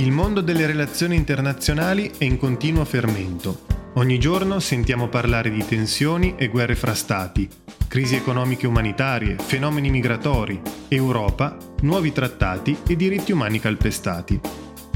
Il 0.00 0.12
mondo 0.12 0.40
delle 0.40 0.64
relazioni 0.64 1.14
internazionali 1.14 2.10
è 2.16 2.24
in 2.24 2.38
continuo 2.38 2.86
fermento. 2.86 3.66
Ogni 3.96 4.18
giorno 4.18 4.58
sentiamo 4.58 5.08
parlare 5.08 5.50
di 5.50 5.62
tensioni 5.62 6.36
e 6.38 6.48
guerre 6.48 6.74
fra 6.74 6.94
stati, 6.94 7.46
crisi 7.86 8.16
economiche 8.16 8.64
e 8.64 8.68
umanitarie, 8.68 9.36
fenomeni 9.38 9.90
migratori, 9.90 10.58
Europa, 10.88 11.54
nuovi 11.82 12.12
trattati 12.12 12.78
e 12.88 12.96
diritti 12.96 13.32
umani 13.32 13.60
calpestati. 13.60 14.40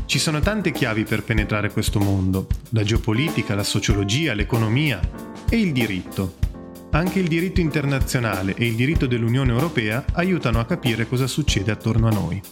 Ci 0.06 0.18
sono 0.18 0.40
tante 0.40 0.72
chiavi 0.72 1.04
per 1.04 1.22
penetrare 1.22 1.70
questo 1.70 2.00
mondo, 2.00 2.46
la 2.70 2.82
geopolitica, 2.82 3.54
la 3.54 3.62
sociologia, 3.62 4.32
l'economia 4.32 5.00
e 5.50 5.58
il 5.58 5.72
diritto. 5.72 6.36
Anche 6.92 7.18
il 7.18 7.28
diritto 7.28 7.60
internazionale 7.60 8.54
e 8.54 8.66
il 8.66 8.74
diritto 8.74 9.04
dell'Unione 9.04 9.52
Europea 9.52 10.02
aiutano 10.14 10.60
a 10.60 10.64
capire 10.64 11.06
cosa 11.06 11.26
succede 11.26 11.70
attorno 11.70 12.08
a 12.08 12.10
noi. 12.10 12.42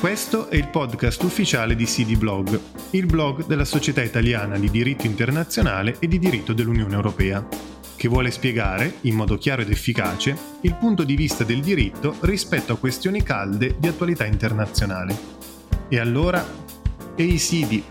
Questo 0.00 0.48
è 0.48 0.56
il 0.56 0.68
podcast 0.68 1.22
ufficiale 1.24 1.76
di 1.76 1.84
CD 1.84 2.16
Blog, 2.16 2.58
il 2.92 3.04
blog 3.04 3.44
della 3.44 3.66
Società 3.66 4.02
Italiana 4.02 4.58
di 4.58 4.70
Diritto 4.70 5.04
Internazionale 5.04 5.96
e 5.98 6.08
di 6.08 6.18
Diritto 6.18 6.54
dell'Unione 6.54 6.94
Europea, 6.94 7.46
che 7.96 8.08
vuole 8.08 8.30
spiegare, 8.30 8.94
in 9.02 9.14
modo 9.14 9.36
chiaro 9.36 9.60
ed 9.60 9.70
efficace, 9.70 10.34
il 10.62 10.74
punto 10.76 11.04
di 11.04 11.16
vista 11.16 11.44
del 11.44 11.60
diritto 11.60 12.16
rispetto 12.20 12.72
a 12.72 12.78
questioni 12.78 13.22
calde 13.22 13.76
di 13.78 13.88
attualità 13.88 14.24
internazionale. 14.24 15.14
E 15.90 15.98
allora, 15.98 16.42
EICD, 17.14 17.82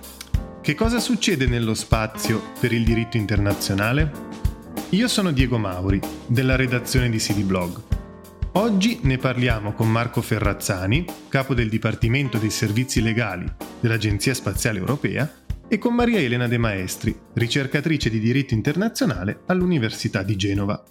che 0.62 0.74
cosa 0.74 1.00
succede 1.00 1.46
nello 1.46 1.76
spazio 1.76 2.42
per 2.60 2.72
il 2.72 2.84
diritto 2.86 3.18
internazionale? 3.18 4.12
Io 4.90 5.08
sono 5.08 5.30
Diego 5.30 5.60
Mauri, 5.60 6.02
della 6.26 6.56
redazione 6.56 7.08
di 7.08 7.20
CD 7.20 7.44
Blog 7.44 7.99
Oggi 8.60 9.00
ne 9.04 9.18
parliamo 9.18 9.72
con 9.72 9.90
Marco 9.90 10.22
Ferrazzani, 10.22 11.06
capo 11.30 11.54
del 11.54 11.70
Dipartimento 11.70 12.38
dei 12.38 12.50
Servizi 12.50 13.02
Legali 13.02 13.50
dell'Agenzia 13.80 14.34
Spaziale 14.34 14.80
Europea, 14.80 15.32
e 15.70 15.78
con 15.78 15.96
Maria 15.96 16.20
Elena 16.20 16.46
De 16.46 16.58
Maestri, 16.58 17.18
ricercatrice 17.36 18.10
di 18.10 18.20
diritto 18.20 18.54
internazionale 18.54 19.44
all'Università 19.46 20.24
di 20.24 20.36
Genova. 20.36 20.84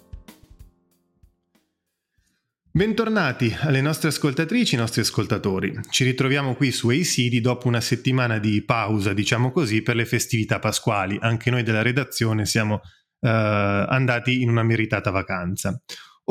Bentornati 2.71 3.55
alle 3.59 3.81
nostre 3.81 4.07
ascoltatrici 4.09 4.73
e 4.73 4.77
ai 4.77 4.83
nostri 4.83 5.01
ascoltatori. 5.01 5.79
Ci 5.91 6.03
ritroviamo 6.03 6.55
qui 6.55 6.71
su 6.71 6.89
ACD 6.89 7.37
dopo 7.39 7.67
una 7.67 7.81
settimana 7.81 8.39
di 8.39 8.63
pausa, 8.63 9.13
diciamo 9.13 9.51
così, 9.51 9.83
per 9.83 9.95
le 9.95 10.07
festività 10.07 10.57
pasquali. 10.57 11.19
Anche 11.21 11.51
noi 11.51 11.61
della 11.61 11.83
redazione 11.83 12.47
siamo 12.47 12.81
uh, 13.19 13.27
andati 13.29 14.41
in 14.41 14.49
una 14.49 14.63
meritata 14.63 15.11
vacanza. 15.11 15.79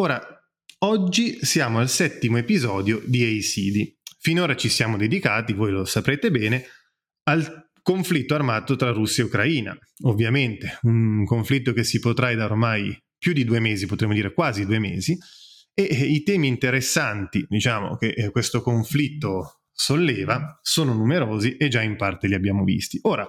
Ora, 0.00 0.37
Oggi 0.80 1.44
siamo 1.44 1.80
al 1.80 1.88
settimo 1.88 2.36
episodio 2.36 3.02
di 3.04 3.24
ACD. 3.24 3.96
Finora 4.20 4.54
ci 4.54 4.68
siamo 4.68 4.96
dedicati, 4.96 5.52
voi 5.52 5.72
lo 5.72 5.84
saprete 5.84 6.30
bene, 6.30 6.66
al 7.24 7.70
conflitto 7.82 8.36
armato 8.36 8.76
tra 8.76 8.92
Russia 8.92 9.24
e 9.24 9.26
Ucraina. 9.26 9.76
Ovviamente 10.02 10.78
un 10.82 11.24
conflitto 11.24 11.72
che 11.72 11.82
si 11.82 11.98
protrae 11.98 12.36
da 12.36 12.44
ormai 12.44 12.96
più 13.18 13.32
di 13.32 13.42
due 13.42 13.58
mesi, 13.58 13.86
potremmo 13.86 14.14
dire 14.14 14.32
quasi 14.32 14.66
due 14.66 14.78
mesi, 14.78 15.18
e 15.74 15.82
i 15.82 16.22
temi 16.22 16.46
interessanti, 16.46 17.44
diciamo, 17.48 17.96
che 17.96 18.10
eh, 18.10 18.30
questo 18.30 18.62
conflitto 18.62 19.62
solleva 19.72 20.60
sono 20.62 20.92
numerosi 20.92 21.56
e 21.56 21.66
già 21.66 21.82
in 21.82 21.96
parte 21.96 22.28
li 22.28 22.34
abbiamo 22.34 22.62
visti. 22.62 23.00
Ora, 23.02 23.28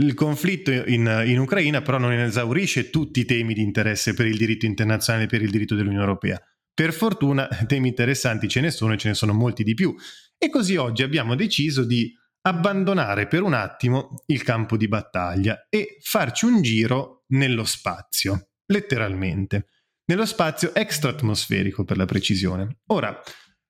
il 0.00 0.14
conflitto 0.14 0.70
in, 0.70 1.24
in, 1.26 1.38
Ucraina 1.38 1.82
però 1.82 1.98
non 1.98 2.12
esaurisce 2.12 2.90
tutti 2.90 3.20
i 3.20 3.24
temi 3.24 3.54
di 3.54 3.62
interesse 3.62 4.14
per 4.14 4.26
il 4.26 4.36
diritto 4.36 4.66
internazionale 4.66 5.24
e 5.24 5.28
per 5.28 5.42
il 5.42 5.50
diritto 5.50 5.74
dell'Unione 5.74 6.04
Europea. 6.04 6.40
Per 6.72 6.92
fortuna 6.92 7.48
temi 7.66 7.88
interessanti 7.88 8.48
ce 8.48 8.60
ne 8.60 8.70
sono 8.70 8.92
e 8.92 8.98
ce 8.98 9.08
ne 9.08 9.14
sono 9.14 9.32
molti 9.32 9.64
di 9.64 9.74
più. 9.74 9.94
E 10.36 10.50
così 10.50 10.76
oggi 10.76 11.02
abbiamo 11.02 11.34
deciso 11.34 11.84
di 11.84 12.12
abbandonare 12.42 13.26
per 13.26 13.42
un 13.42 13.54
attimo 13.54 14.22
il 14.26 14.42
campo 14.44 14.76
di 14.76 14.86
battaglia 14.86 15.66
e 15.68 15.98
farci 16.00 16.44
un 16.44 16.62
giro 16.62 17.24
nello 17.28 17.64
spazio, 17.64 18.50
letteralmente, 18.66 19.66
nello 20.04 20.24
spazio 20.24 20.72
extraatmosferico 20.74 21.84
per 21.84 21.96
la 21.96 22.04
precisione. 22.04 22.78
Ora, 22.86 23.20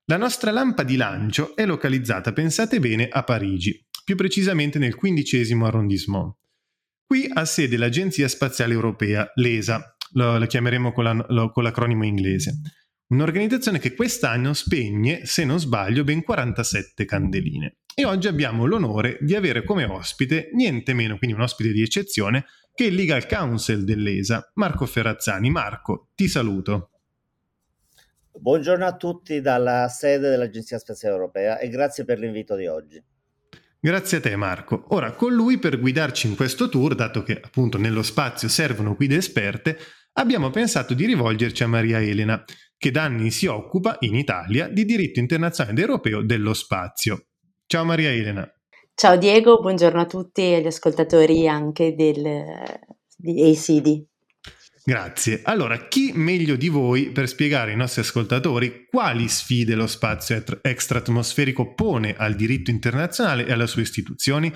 la 0.05 0.17
nostra 0.17 0.51
lampa 0.51 0.83
di 0.83 0.95
lancio 0.95 1.55
è 1.55 1.65
localizzata, 1.65 2.31
pensate 2.33 2.79
bene, 2.79 3.07
a 3.07 3.23
Parigi, 3.23 3.88
più 4.09 4.17
precisamente 4.17 4.79
nel 4.79 4.95
quindicesimo 4.95 5.67
arrondissement. 5.67 6.33
Qui 7.05 7.29
ha 7.31 7.45
sede 7.45 7.77
l'Agenzia 7.77 8.27
Spaziale 8.27 8.73
Europea, 8.73 9.31
l'ESA, 9.35 9.95
lo, 10.13 10.39
lo 10.39 10.47
chiameremo 10.47 10.91
con, 10.91 11.03
la, 11.03 11.25
lo, 11.29 11.51
con 11.51 11.61
l'acronimo 11.61 12.03
inglese, 12.03 12.59
un'organizzazione 13.09 13.77
che 13.77 13.93
quest'anno 13.93 14.53
spegne, 14.53 15.27
se 15.27 15.45
non 15.45 15.59
sbaglio, 15.59 16.03
ben 16.03 16.23
47 16.23 17.05
candeline. 17.05 17.75
E 17.93 18.03
oggi 18.03 18.27
abbiamo 18.27 18.65
l'onore 18.65 19.19
di 19.21 19.35
avere 19.35 19.63
come 19.63 19.83
ospite 19.83 20.49
niente 20.53 20.93
meno, 20.93 21.19
quindi 21.19 21.35
un 21.35 21.43
ospite 21.43 21.71
di 21.71 21.83
eccezione, 21.83 22.45
che 22.73 22.85
il 22.85 22.95
Legal 22.95 23.27
Counsel 23.27 23.83
dell'ESA, 23.83 24.53
Marco 24.55 24.87
Ferrazzani. 24.87 25.51
Marco, 25.51 26.07
ti 26.15 26.27
saluto. 26.27 26.89
Buongiorno 28.31 28.87
a 28.87 28.95
tutti 28.95 29.39
dalla 29.39 29.87
sede 29.87 30.31
dell'Agenzia 30.31 30.79
Spaziale 30.79 31.13
Europea 31.13 31.59
e 31.59 31.69
grazie 31.69 32.05
per 32.05 32.17
l'invito 32.17 32.55
di 32.55 32.65
oggi. 32.65 33.03
Grazie 33.81 34.17
a 34.17 34.21
te 34.21 34.35
Marco. 34.35 34.87
Ora 34.89 35.13
con 35.13 35.31
lui 35.33 35.57
per 35.57 35.79
guidarci 35.79 36.27
in 36.27 36.35
questo 36.35 36.67
tour, 36.67 36.95
dato 36.95 37.23
che 37.23 37.39
appunto 37.41 37.77
nello 37.77 38.03
spazio 38.03 38.49
servono 38.49 38.93
guide 38.93 39.15
esperte, 39.15 39.77
abbiamo 40.13 40.49
pensato 40.49 40.93
di 40.93 41.05
rivolgerci 41.05 41.63
a 41.63 41.67
Maria 41.67 42.01
Elena, 42.01 42.43
che 42.77 42.91
da 42.91 43.03
anni 43.03 43.31
si 43.31 43.45
occupa 43.45 43.95
in 44.01 44.15
Italia 44.15 44.67
di 44.67 44.83
diritto 44.83 45.19
internazionale 45.19 45.77
ed 45.77 45.87
europeo 45.87 46.21
dello 46.21 46.53
spazio. 46.53 47.27
Ciao 47.67 47.85
Maria 47.85 48.09
Elena. 48.09 48.45
Ciao 48.93 49.15
Diego, 49.15 49.61
buongiorno 49.61 50.01
a 50.01 50.05
tutti 50.05 50.41
e 50.41 50.55
agli 50.55 50.67
ascoltatori 50.67 51.47
anche 51.47 51.95
del, 51.95 52.43
di 53.15 53.49
ACD. 53.49 54.05
Grazie. 54.89 55.41
Allora, 55.43 55.87
chi 55.87 56.13
meglio 56.15 56.55
di 56.55 56.67
voi 56.67 57.11
per 57.11 57.27
spiegare 57.27 57.69
ai 57.69 57.77
nostri 57.77 58.01
ascoltatori 58.01 58.87
quali 58.89 59.27
sfide 59.27 59.75
lo 59.75 59.85
spazio 59.85 60.43
extraatmosferico 60.63 61.75
pone 61.75 62.15
al 62.17 62.33
diritto 62.33 62.71
internazionale 62.71 63.45
e 63.45 63.51
alle 63.51 63.67
sue 63.67 63.83
istituzioni? 63.83 64.51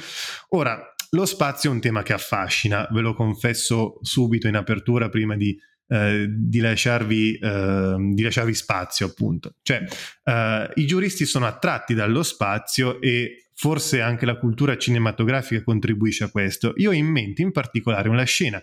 Ora, 0.49 0.91
lo 1.11 1.25
spazio 1.27 1.69
è 1.69 1.73
un 1.73 1.79
tema 1.79 2.01
che 2.01 2.13
affascina, 2.13 2.87
ve 2.89 3.01
lo 3.01 3.13
confesso 3.13 3.99
subito 4.01 4.47
in 4.47 4.55
apertura 4.55 5.07
prima 5.07 5.35
di, 5.35 5.55
eh, 5.89 6.25
di, 6.27 6.59
lasciarvi, 6.61 7.37
eh, 7.37 7.95
di 7.99 8.23
lasciarvi, 8.23 8.55
spazio, 8.55 9.05
appunto. 9.05 9.57
Cioè, 9.61 9.83
eh, 10.23 10.71
i 10.73 10.87
giuristi 10.87 11.27
sono 11.27 11.45
attratti 11.45 11.93
dallo 11.93 12.23
spazio 12.23 12.99
e 13.01 13.49
forse 13.53 14.01
anche 14.01 14.25
la 14.25 14.37
cultura 14.39 14.79
cinematografica 14.79 15.61
contribuisce 15.61 16.23
a 16.23 16.31
questo. 16.31 16.73
Io 16.77 16.89
ho 16.89 16.93
in 16.93 17.05
mente 17.05 17.43
in 17.43 17.51
particolare 17.51 18.09
una 18.09 18.23
scena 18.23 18.59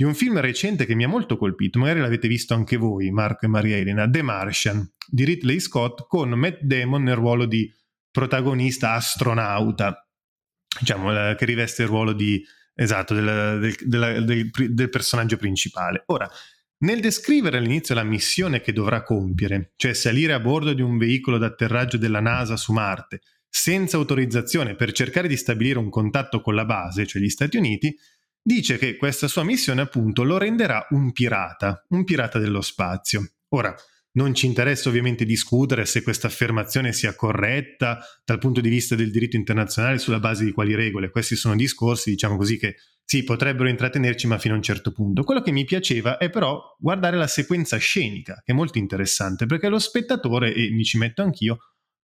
di 0.00 0.06
un 0.06 0.14
film 0.14 0.40
recente 0.40 0.86
che 0.86 0.94
mi 0.94 1.04
ha 1.04 1.08
molto 1.08 1.36
colpito, 1.36 1.78
magari 1.78 2.00
l'avete 2.00 2.26
visto 2.26 2.54
anche 2.54 2.78
voi, 2.78 3.10
Marco 3.10 3.44
e 3.44 3.48
Maria 3.48 3.76
Elena, 3.76 4.08
The 4.08 4.22
Martian, 4.22 4.90
di 5.06 5.24
Ridley 5.24 5.60
Scott, 5.60 6.06
con 6.06 6.30
Matt 6.30 6.60
Damon 6.62 7.02
nel 7.02 7.16
ruolo 7.16 7.44
di 7.44 7.70
protagonista 8.10 8.92
astronauta, 8.92 10.08
diciamo, 10.78 11.34
che 11.34 11.44
riveste 11.44 11.82
il 11.82 11.88
ruolo 11.88 12.14
di, 12.14 12.42
esatto, 12.74 13.12
del, 13.12 13.74
del, 13.84 14.24
del, 14.24 14.50
del 14.72 14.88
personaggio 14.88 15.36
principale. 15.36 16.04
Ora, 16.06 16.26
nel 16.78 17.00
descrivere 17.00 17.58
all'inizio 17.58 17.94
la 17.94 18.02
missione 18.02 18.62
che 18.62 18.72
dovrà 18.72 19.02
compiere, 19.02 19.74
cioè 19.76 19.92
salire 19.92 20.32
a 20.32 20.40
bordo 20.40 20.72
di 20.72 20.80
un 20.80 20.96
veicolo 20.96 21.36
d'atterraggio 21.36 21.98
della 21.98 22.20
NASA 22.20 22.56
su 22.56 22.72
Marte, 22.72 23.20
senza 23.50 23.98
autorizzazione 23.98 24.76
per 24.76 24.92
cercare 24.92 25.28
di 25.28 25.36
stabilire 25.36 25.78
un 25.78 25.90
contatto 25.90 26.40
con 26.40 26.54
la 26.54 26.64
base, 26.64 27.06
cioè 27.06 27.20
gli 27.20 27.28
Stati 27.28 27.58
Uniti, 27.58 27.94
dice 28.42 28.78
che 28.78 28.96
questa 28.96 29.28
sua 29.28 29.44
missione 29.44 29.80
appunto 29.80 30.22
lo 30.22 30.38
renderà 30.38 30.86
un 30.90 31.12
pirata, 31.12 31.84
un 31.90 32.04
pirata 32.04 32.38
dello 32.38 32.60
spazio. 32.60 33.32
Ora, 33.50 33.74
non 34.12 34.34
ci 34.34 34.46
interessa 34.46 34.88
ovviamente 34.88 35.24
discutere 35.24 35.86
se 35.86 36.02
questa 36.02 36.26
affermazione 36.26 36.92
sia 36.92 37.14
corretta 37.14 38.00
dal 38.24 38.38
punto 38.38 38.60
di 38.60 38.68
vista 38.68 38.96
del 38.96 39.10
diritto 39.10 39.36
internazionale 39.36 39.98
sulla 39.98 40.18
base 40.18 40.44
di 40.44 40.52
quali 40.52 40.74
regole. 40.74 41.10
Questi 41.10 41.36
sono 41.36 41.54
discorsi, 41.54 42.10
diciamo 42.10 42.36
così, 42.36 42.58
che 42.58 42.76
sì, 43.04 43.24
potrebbero 43.24 43.68
intrattenerci, 43.68 44.26
ma 44.26 44.38
fino 44.38 44.54
a 44.54 44.56
un 44.56 44.62
certo 44.62 44.92
punto. 44.92 45.22
Quello 45.22 45.42
che 45.42 45.52
mi 45.52 45.64
piaceva 45.64 46.16
è 46.16 46.30
però 46.30 46.60
guardare 46.78 47.16
la 47.16 47.26
sequenza 47.26 47.76
scenica, 47.76 48.40
che 48.44 48.52
è 48.52 48.54
molto 48.54 48.78
interessante, 48.78 49.46
perché 49.46 49.68
lo 49.68 49.78
spettatore, 49.78 50.54
e 50.54 50.70
mi 50.70 50.84
ci 50.84 50.98
metto 50.98 51.22
anch'io, 51.22 51.58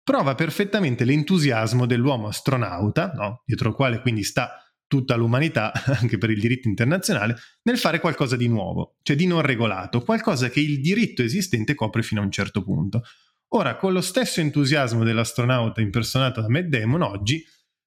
prova 0.03 0.35
perfettamente 0.35 1.05
l'entusiasmo 1.05 1.85
dell'uomo 1.85 2.27
astronauta, 2.27 3.11
no? 3.15 3.41
dietro 3.45 3.69
il 3.69 3.75
quale 3.75 4.01
quindi 4.01 4.23
sta 4.23 4.64
tutta 4.95 5.15
l'umanità, 5.15 5.73
anche 5.99 6.17
per 6.17 6.29
il 6.29 6.39
diritto 6.39 6.67
internazionale, 6.67 7.35
nel 7.63 7.77
fare 7.77 7.99
qualcosa 7.99 8.35
di 8.35 8.47
nuovo, 8.47 8.97
cioè 9.01 9.15
di 9.15 9.25
non 9.27 9.41
regolato, 9.41 10.01
qualcosa 10.01 10.49
che 10.49 10.61
il 10.61 10.79
diritto 10.79 11.21
esistente 11.21 11.75
copre 11.75 12.01
fino 12.01 12.21
a 12.21 12.23
un 12.23 12.31
certo 12.31 12.63
punto. 12.63 13.03
Ora, 13.49 13.75
con 13.75 13.93
lo 13.93 14.01
stesso 14.01 14.39
entusiasmo 14.39 15.03
dell'astronauta 15.03 15.81
impersonato 15.81 16.41
da 16.41 16.49
Matt 16.49 16.65
Damon, 16.65 17.01
oggi 17.01 17.43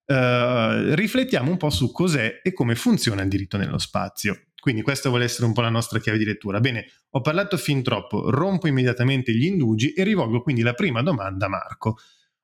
eh, 0.06 0.94
riflettiamo 0.94 1.50
un 1.50 1.56
po' 1.56 1.70
su 1.70 1.90
cos'è 1.90 2.40
e 2.43 2.52
come 2.52 2.75
funziona 2.75 3.22
il 3.22 3.28
diritto 3.28 3.56
nello 3.56 3.78
spazio. 3.78 4.43
Quindi 4.61 4.82
questa 4.82 5.08
vuole 5.08 5.25
essere 5.25 5.46
un 5.46 5.52
po' 5.52 5.61
la 5.61 5.70
nostra 5.70 5.99
chiave 5.99 6.19
di 6.19 6.25
lettura. 6.25 6.61
Bene, 6.61 6.87
ho 7.11 7.20
parlato 7.20 7.56
fin 7.56 7.82
troppo, 7.82 8.31
rompo 8.31 8.66
immediatamente 8.66 9.32
gli 9.32 9.44
indugi 9.44 9.93
e 9.93 10.02
rivolgo 10.02 10.43
quindi 10.43 10.62
la 10.62 10.75
prima 10.75 11.00
domanda 11.00 11.46
a 11.46 11.49
Marco. 11.49 11.96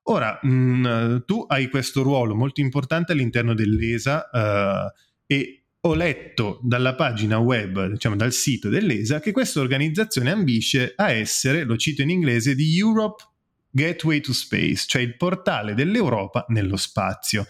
Ora, 0.07 0.39
mh, 0.41 0.49
mm, 0.49 1.17
tu 1.25 1.45
hai 1.47 1.69
questo 1.69 2.03
ruolo 2.03 2.35
molto 2.35 2.61
importante 2.61 3.13
all'interno 3.13 3.53
dell'ESA 3.53 4.29
uh, 4.31 4.99
e 5.25 5.65
ho 5.81 5.93
letto 5.93 6.59
dalla 6.63 6.95
pagina 6.95 7.37
web, 7.37 7.87
diciamo 7.87 8.15
dal 8.15 8.31
sito 8.31 8.69
dell'ESA, 8.69 9.19
che 9.19 9.31
questa 9.31 9.59
organizzazione 9.59 10.31
ambisce 10.31 10.93
a 10.95 11.11
essere, 11.11 11.63
lo 11.63 11.77
cito 11.77 12.01
in 12.01 12.09
inglese, 12.09 12.55
di 12.55 12.77
Europe 12.77 13.23
Gateway 13.69 14.19
to 14.19 14.33
Space, 14.33 14.85
cioè 14.87 15.01
il 15.01 15.15
portale 15.15 15.73
dell'Europa 15.73 16.45
nello 16.49 16.77
spazio. 16.77 17.45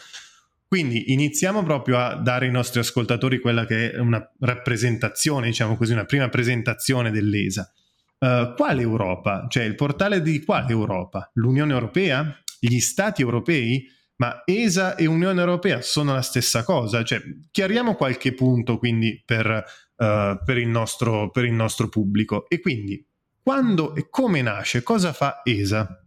Quindi 0.68 1.14
iniziamo 1.14 1.64
proprio 1.64 2.00
a 2.00 2.16
dare 2.16 2.48
ai 2.48 2.52
nostri 2.52 2.80
ascoltatori 2.80 3.40
quella 3.40 3.66
che 3.66 3.92
è 3.92 4.00
una 4.00 4.22
rappresentazione, 4.40 5.48
diciamo 5.48 5.78
così, 5.78 5.94
una 5.94 6.06
prima 6.06 6.28
presentazione 6.28 7.12
dell'ESA. 7.12 7.72
Uh, 8.18 8.54
quale 8.56 8.82
Europa? 8.82 9.46
Cioè 9.50 9.64
il 9.64 9.76
portale 9.76 10.22
di 10.22 10.44
quale 10.44 10.72
Europa? 10.72 11.30
L'Unione 11.36 11.74
Europea? 11.74 12.38
Gli 12.60 12.80
Stati 12.80 13.22
europei? 13.22 13.88
Ma 14.18 14.44
ESA 14.46 14.96
e 14.96 15.08
Unione 15.08 15.40
Europea 15.40 15.82
sono 15.82 16.14
la 16.14 16.22
stessa 16.22 16.64
cosa? 16.64 17.04
Cioè, 17.04 17.22
chiariamo 17.52 17.96
qualche 17.96 18.34
punto 18.34 18.78
quindi 18.78 19.22
per, 19.26 19.46
uh, 19.48 20.44
per, 20.44 20.58
il 20.58 20.68
nostro, 20.68 21.32
per 21.32 21.44
il 21.44 21.54
nostro 21.54 21.90
pubblico. 21.90 22.48
E 22.48 22.62
quindi, 22.62 23.06
quando 23.42 23.94
e 23.94 24.08
come 24.10 24.42
nasce? 24.42 24.84
Cosa 24.84 25.12
fa 25.12 25.42
ESA? 25.44 26.04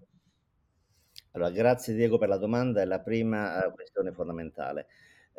Allora, 1.32 1.50
grazie 1.50 1.94
Diego 1.94 2.16
per 2.16 2.28
la 2.28 2.38
domanda, 2.38 2.80
è 2.80 2.86
la 2.86 3.00
prima 3.00 3.66
uh, 3.66 3.72
questione 3.72 4.12
fondamentale. 4.12 4.86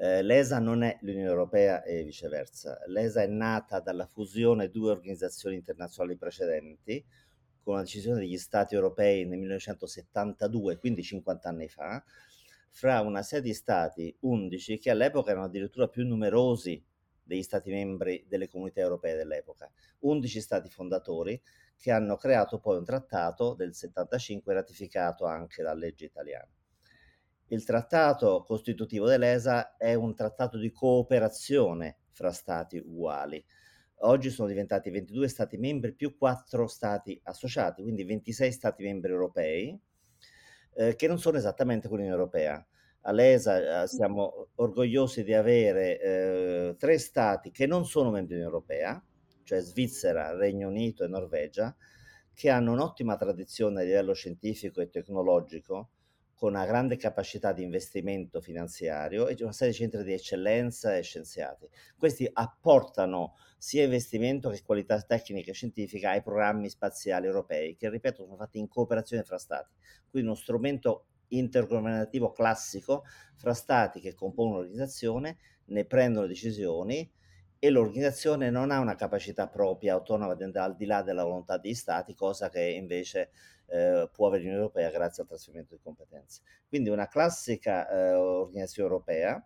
Eh, 0.02 0.22
L'ESA 0.22 0.60
non 0.60 0.84
è 0.84 0.98
l'Unione 1.02 1.28
Europea 1.28 1.84
e 1.84 2.04
viceversa. 2.04 2.80
L'ESA 2.88 3.24
è 3.24 3.28
nata 3.28 3.82
dalla 3.82 4.06
fusione 4.06 4.68
di 4.68 4.80
due 4.80 4.92
organizzazioni 4.92 5.56
internazionali 5.56 6.16
precedenti, 6.16 7.04
con 7.62 7.74
una 7.74 7.84
decisione 7.84 8.20
degli 8.20 8.38
Stati 8.38 8.76
europei 8.76 9.26
nel 9.26 9.40
1972, 9.40 10.78
quindi 10.78 11.04
50 11.04 11.50
anni 11.50 11.68
fa, 11.68 12.04
fra 12.70 13.02
una 13.02 13.22
serie 13.24 13.46
di 13.46 13.54
stati, 13.54 14.16
11, 14.22 14.78
che 14.78 14.90
all'epoca 14.90 15.32
erano 15.32 15.46
addirittura 15.46 15.88
più 15.88 16.06
numerosi 16.06 16.84
degli 17.24 17.44
stati 17.44 17.70
membri 17.70 18.26
delle 18.28 18.48
comunità 18.48 18.80
europee 18.80 19.16
dell'epoca, 19.16 19.72
11 20.00 20.42
stati 20.42 20.70
fondatori 20.70 21.40
che 21.78 21.92
hanno 21.92 22.16
creato 22.16 22.60
poi 22.60 22.78
un 22.78 22.84
trattato 22.84 23.54
del 23.54 23.74
75 23.74 24.54
ratificato 24.54 25.26
anche 25.26 25.62
da 25.62 25.74
legge 25.74 26.06
italiana. 26.06 26.50
Il 27.52 27.64
trattato 27.64 28.44
costitutivo 28.44 29.08
dell'ESA 29.08 29.76
è 29.78 29.94
un 29.94 30.14
trattato 30.14 30.58
di 30.58 30.72
cooperazione 30.72 31.98
fra 32.12 32.32
stati 32.32 32.78
uguali. 32.78 33.44
Oggi 34.01 34.30
sono 34.30 34.48
diventati 34.48 34.90
22 34.90 35.28
stati 35.28 35.57
membri 35.57 35.94
più 35.94 36.18
4 36.18 36.68
stati 36.68 37.19
associati, 37.24 37.81
quindi 37.81 38.06
26 38.06 38.51
stati 38.51 38.84
membri 38.84 39.12
europei, 39.12 39.78
eh, 40.75 40.96
che 40.96 41.07
non 41.07 41.19
sono 41.19 41.38
esattamente 41.38 41.90
quell'Unione 41.90 42.18
Europea. 42.18 42.66
All'ESA 43.01 43.84
eh, 43.84 43.88
siamo 43.88 44.50
orgogliosi 44.56 45.24
di 45.24 45.34
avere 45.34 46.00
eh, 46.00 46.75
tre 46.78 46.98
stati 46.98 47.51
che 47.51 47.66
non 47.66 47.86
sono 47.86 48.10
membri 48.10 48.36
dell'Unione 48.36 48.56
Europea, 48.56 49.04
cioè 49.44 49.60
Svizzera, 49.60 50.34
Regno 50.34 50.69
Unito 50.69 51.04
e 51.04 51.07
Norvegia, 51.07 51.75
che 52.34 52.50
hanno 52.50 52.72
un'ottima 52.72 53.18
tradizione 53.18 53.81
a 53.81 53.84
livello 53.84 54.13
scientifico 54.13 54.80
e 54.80 54.90
tecnologico, 54.90 55.90
con 56.39 56.53
una 56.53 56.65
grande 56.65 56.95
capacità 56.95 57.51
di 57.51 57.63
investimento 57.63 58.39
finanziario 58.39 59.27
e 59.27 59.36
una 59.41 59.51
serie 59.51 59.74
di 59.74 59.80
centri 59.80 60.03
di 60.06 60.13
eccellenza 60.13 60.95
e 60.95 61.01
scienziati. 61.01 61.69
Questi 61.97 62.30
apportano 62.31 63.36
sia 63.57 63.83
investimento 63.83 64.50
che 64.50 64.63
qualità 64.63 65.01
tecnica 65.01 65.51
e 65.51 65.53
scientifica 65.53 66.12
ai 66.12 66.24
programmi 66.24 66.69
spaziali 66.69 67.25
europei, 67.25 67.75
che 67.75 67.89
ripeto 67.89 68.24
sono 68.24 68.38
fatti 68.38 68.57
in 68.57 68.69
cooperazione 68.69 69.24
fra 69.24 69.38
Stati. 69.38 69.75
Quindi 70.09 70.30
uno 70.30 70.38
strumento 70.38 71.07
intergovernativo 71.27 72.31
classico 72.31 73.03
fra 73.36 73.53
Stati 73.53 74.00
che 74.00 74.13
compongono 74.13 74.62
l'organizzazione, 74.62 75.38
ne 75.65 75.83
prendono 75.83 76.25
decisioni 76.25 77.12
e 77.59 77.69
l'organizzazione 77.69 78.50
non 78.50 78.71
ha 78.71 78.80
una 78.80 78.95
capacità 78.95 79.50
propria 79.50 79.95
autonoma 79.95 80.36
di 80.36 80.44
andare 80.44 80.71
al 80.71 80.77
di 80.77 80.86
là 80.86 81.01
della 81.01 81.25
volontà 81.25 81.57
degli 81.57 81.74
Stati, 81.74 82.15
cosa 82.15 82.47
che 82.47 82.62
invece 82.62 83.31
eh, 83.71 84.10
può 84.12 84.27
avere 84.27 84.44
l'Unione 84.44 84.63
Europea 84.63 84.89
grazie 84.89 85.24
al 85.24 85.30
trasferimento 85.30 85.75
di 85.75 85.81
competenze. 85.81 86.42
Quindi 86.68 86.89
una 86.89 87.07
classica 87.07 87.89
eh, 87.89 88.13
organizzazione 88.13 88.89
europea 88.89 89.45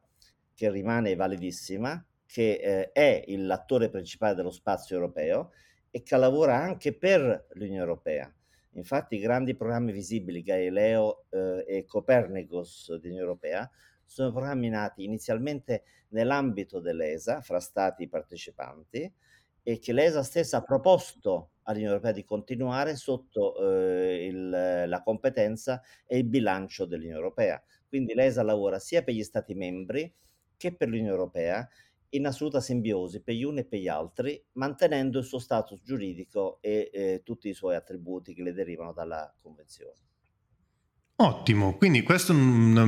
che 0.53 0.69
rimane 0.69 1.15
validissima, 1.15 2.03
che 2.25 2.53
eh, 2.53 2.91
è 2.91 3.23
l'attore 3.37 3.89
principale 3.89 4.35
dello 4.35 4.51
spazio 4.51 4.95
europeo 4.95 5.51
e 5.89 6.01
che 6.03 6.17
lavora 6.17 6.55
anche 6.55 6.93
per 6.93 7.47
l'Unione 7.53 7.79
Europea. 7.79 8.33
Infatti 8.75 9.15
i 9.15 9.19
grandi 9.19 9.55
programmi 9.55 9.91
visibili 9.91 10.41
Galileo 10.41 11.25
eh, 11.29 11.63
e 11.67 11.85
Copernicus 11.85 12.89
dell'Unione 12.95 13.21
Europea 13.21 13.69
sono 14.05 14.31
programmi 14.31 14.69
nati 14.69 15.03
inizialmente 15.03 15.83
nell'ambito 16.09 16.79
dell'ESA, 16.79 17.41
fra 17.41 17.59
stati 17.59 18.07
partecipanti, 18.07 19.11
e 19.63 19.79
che 19.79 19.93
l'ESA 19.93 20.23
stessa 20.23 20.57
ha 20.57 20.63
proposto 20.63 21.51
all'Unione 21.63 21.93
Europea 21.93 22.11
di 22.11 22.23
continuare 22.23 22.95
sotto 22.95 23.55
eh, 23.57 24.25
il, 24.25 24.49
la 24.49 25.01
competenza 25.03 25.81
e 26.05 26.17
il 26.17 26.25
bilancio 26.25 26.85
dell'Unione 26.85 27.17
Europea. 27.17 27.61
Quindi 27.87 28.13
l'ESA 28.13 28.43
lavora 28.43 28.79
sia 28.79 29.03
per 29.03 29.13
gli 29.13 29.23
Stati 29.23 29.53
membri 29.53 30.11
che 30.57 30.75
per 30.75 30.87
l'Unione 30.87 31.09
Europea 31.09 31.67
in 32.09 32.25
assoluta 32.27 32.61
simbiosi 32.61 33.21
per 33.21 33.33
gli 33.35 33.43
uni 33.43 33.61
e 33.61 33.65
per 33.65 33.79
gli 33.79 33.87
altri, 33.87 34.41
mantenendo 34.53 35.19
il 35.19 35.25
suo 35.25 35.39
status 35.39 35.81
giuridico 35.83 36.59
e 36.61 36.89
eh, 36.93 37.21
tutti 37.23 37.49
i 37.49 37.53
suoi 37.53 37.75
attributi 37.75 38.33
che 38.33 38.43
le 38.43 38.53
derivano 38.53 38.93
dalla 38.93 39.33
Convenzione. 39.41 39.97
Ottimo, 41.15 41.77
quindi 41.77 42.03
una 42.07 42.85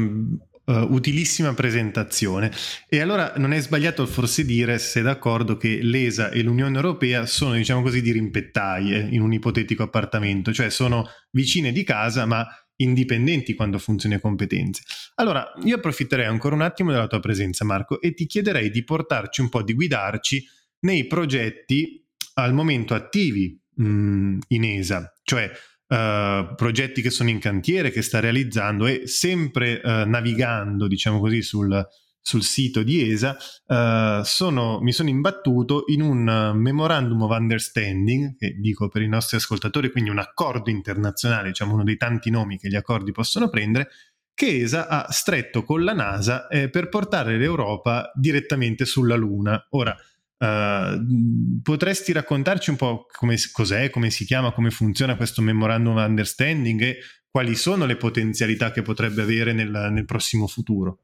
uh, 0.66 0.74
utilissima 0.94 1.54
presentazione. 1.54 2.52
E 2.88 3.00
allora 3.00 3.34
non 3.38 3.54
è 3.54 3.60
sbagliato 3.60 4.06
forse 4.06 4.46
dire, 4.46 4.78
se 4.80 5.02
d'accordo, 5.02 5.58
che 5.58 5.80
l'ESA 5.82 6.30
e 6.30 6.42
l'Unione 6.42 6.76
Europea 6.76 7.26
sono, 7.26 7.54
diciamo 7.54 7.82
così, 7.82 8.02
di 8.02 8.12
rimpettaie 8.12 9.08
in 9.12 9.22
un 9.22 9.34
ipotetico 9.34 9.84
appartamento, 9.84 10.54
cioè 10.54 10.70
sono 10.70 11.08
vicine 11.32 11.72
di 11.72 11.84
casa 11.84 12.26
ma 12.26 12.46
indipendenti 12.78 13.54
quando 13.54 13.80
funziona 13.80 14.20
competenze. 14.20 14.84
Allora, 15.16 15.54
io 15.64 15.76
approfitterei 15.76 16.26
ancora 16.26 16.56
un 16.56 16.62
attimo 16.62 16.92
della 16.92 17.08
tua 17.08 17.20
presenza, 17.20 17.64
Marco, 17.64 18.02
e 18.02 18.14
ti 18.14 18.26
chiederei 18.26 18.70
di 18.70 18.84
portarci 18.84 19.42
un 19.42 19.50
po', 19.50 19.64
di 19.64 19.74
guidarci 19.74 20.46
nei 20.80 21.08
progetti 21.08 22.04
al 22.34 22.54
momento 22.54 22.94
attivi 22.94 23.58
mh, 23.76 23.88
mm, 23.88 24.40
in 24.50 24.64
ESA, 24.64 25.14
cioè 25.24 25.50
Uh, 25.88 26.56
progetti 26.56 27.04
che 27.04 27.12
sono 27.12 27.30
in 27.30 27.38
cantiere, 27.38 27.92
che 27.92 28.02
sta 28.02 28.20
realizzando 28.20 28.88
e 28.88 29.06
sempre 29.06 29.82
uh, 29.84 30.08
navigando, 30.08 30.88
diciamo 30.88 31.20
così, 31.20 31.44
sul, 31.44 31.88
sul 32.20 32.42
sito 32.42 32.82
di 32.82 33.12
ESA, 33.12 33.38
uh, 33.68 34.24
sono, 34.24 34.80
mi 34.82 34.92
sono 34.92 35.10
imbattuto 35.10 35.84
in 35.88 36.02
un 36.02 36.54
memorandum 36.56 37.22
of 37.22 37.38
understanding, 37.38 38.36
che 38.36 38.56
dico 38.60 38.88
per 38.88 39.04
i 39.04 39.08
nostri 39.08 39.38
ascoltatori, 39.38 39.92
quindi 39.92 40.10
un 40.10 40.18
accordo 40.18 40.72
internazionale, 40.72 41.50
diciamo 41.50 41.76
uno 41.76 41.84
dei 41.84 41.98
tanti 41.98 42.32
nomi 42.32 42.58
che 42.58 42.68
gli 42.68 42.76
accordi 42.76 43.12
possono 43.12 43.48
prendere, 43.48 43.90
che 44.34 44.62
ESA 44.62 44.88
ha 44.88 45.12
stretto 45.12 45.64
con 45.64 45.84
la 45.84 45.94
NASA 45.94 46.48
eh, 46.48 46.70
per 46.70 46.90
portare 46.90 47.38
l'Europa 47.38 48.12
direttamente 48.16 48.86
sulla 48.86 49.16
Luna. 49.16 49.66
Ora, 49.70 49.96
Uh, 50.38 51.62
potresti 51.62 52.12
raccontarci 52.12 52.70
un 52.70 52.76
po' 52.76 53.06
come, 53.12 53.38
cos'è, 53.52 53.90
come 53.90 54.10
si 54.10 54.26
chiama, 54.26 54.52
come 54.52 54.70
funziona 54.70 55.16
questo 55.16 55.42
memorandum 55.42 55.96
understanding 55.96 56.82
e 56.82 56.98
quali 57.30 57.56
sono 57.56 57.86
le 57.86 57.96
potenzialità 57.96 58.72
che 58.72 58.82
potrebbe 58.82 59.22
avere 59.22 59.54
nel, 59.54 59.70
nel 59.92 60.06
prossimo 60.06 60.48
futuro? 60.48 61.00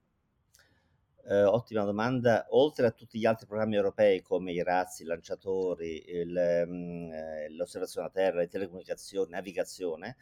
Eh, 1.32 1.44
ottima 1.44 1.84
domanda. 1.86 2.48
Oltre 2.50 2.88
a 2.88 2.92
tutti 2.92 3.18
gli 3.18 3.26
altri 3.26 3.48
programmi 3.48 3.76
europei 3.76 4.22
come 4.22 4.52
i 4.52 4.62
razzi, 4.62 5.04
i 5.04 5.06
lanciatori, 5.06 6.04
il, 6.08 6.66
mm, 6.68 7.12
eh, 7.12 7.50
l'osservazione 7.52 8.08
a 8.08 8.10
terra, 8.10 8.40
le 8.40 8.50
telecomunicazioni, 8.50 9.30
navigazione, 9.30 10.18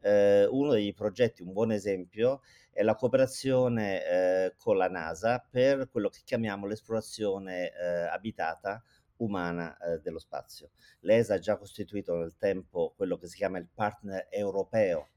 eh, 0.00 0.46
uno 0.46 0.72
dei 0.72 0.92
progetti, 0.94 1.42
un 1.42 1.52
buon 1.52 1.72
esempio, 1.72 2.42
è 2.70 2.82
la 2.82 2.94
cooperazione 2.94 4.04
eh, 4.04 4.54
con 4.56 4.76
la 4.76 4.88
NASA 4.88 5.44
per 5.50 5.88
quello 5.90 6.08
che 6.08 6.20
chiamiamo 6.24 6.66
l'esplorazione 6.66 7.72
eh, 7.72 8.06
abitata 8.10 8.82
umana 9.18 9.76
eh, 9.78 9.98
dello 10.00 10.18
spazio. 10.18 10.70
L'ESA 11.00 11.34
ha 11.34 11.38
già 11.38 11.56
costituito 11.56 12.14
nel 12.14 12.36
tempo 12.36 12.92
quello 12.96 13.16
che 13.16 13.26
si 13.26 13.36
chiama 13.36 13.58
il 13.58 13.68
partner 13.72 14.28
europeo 14.30 15.08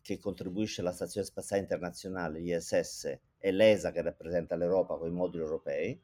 che 0.00 0.18
contribuisce 0.18 0.82
alla 0.82 0.92
Stazione 0.92 1.26
Spaziale 1.26 1.62
Internazionale, 1.62 2.38
ISS, 2.40 3.18
e 3.38 3.50
l'ESA 3.50 3.90
che 3.90 4.02
rappresenta 4.02 4.54
l'Europa 4.54 4.96
con 4.96 5.08
i 5.08 5.12
moduli 5.12 5.42
europei. 5.42 5.98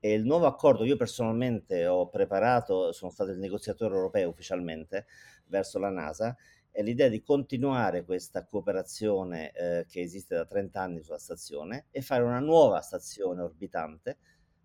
E 0.00 0.12
il 0.12 0.24
nuovo 0.24 0.46
accordo, 0.46 0.84
io 0.84 0.96
personalmente 0.96 1.86
ho 1.86 2.08
preparato, 2.08 2.92
sono 2.92 3.10
stato 3.10 3.30
il 3.30 3.38
negoziatore 3.38 3.94
europeo 3.94 4.28
ufficialmente 4.28 5.06
verso 5.46 5.78
la 5.78 5.90
NASA, 5.90 6.36
è 6.78 6.82
l'idea 6.84 7.08
di 7.08 7.24
continuare 7.24 8.04
questa 8.04 8.44
cooperazione 8.44 9.50
eh, 9.50 9.86
che 9.88 10.00
esiste 10.00 10.36
da 10.36 10.46
30 10.46 10.80
anni 10.80 11.02
sulla 11.02 11.18
stazione 11.18 11.86
e 11.90 12.02
fare 12.02 12.22
una 12.22 12.38
nuova 12.38 12.80
stazione 12.82 13.42
orbitante, 13.42 14.16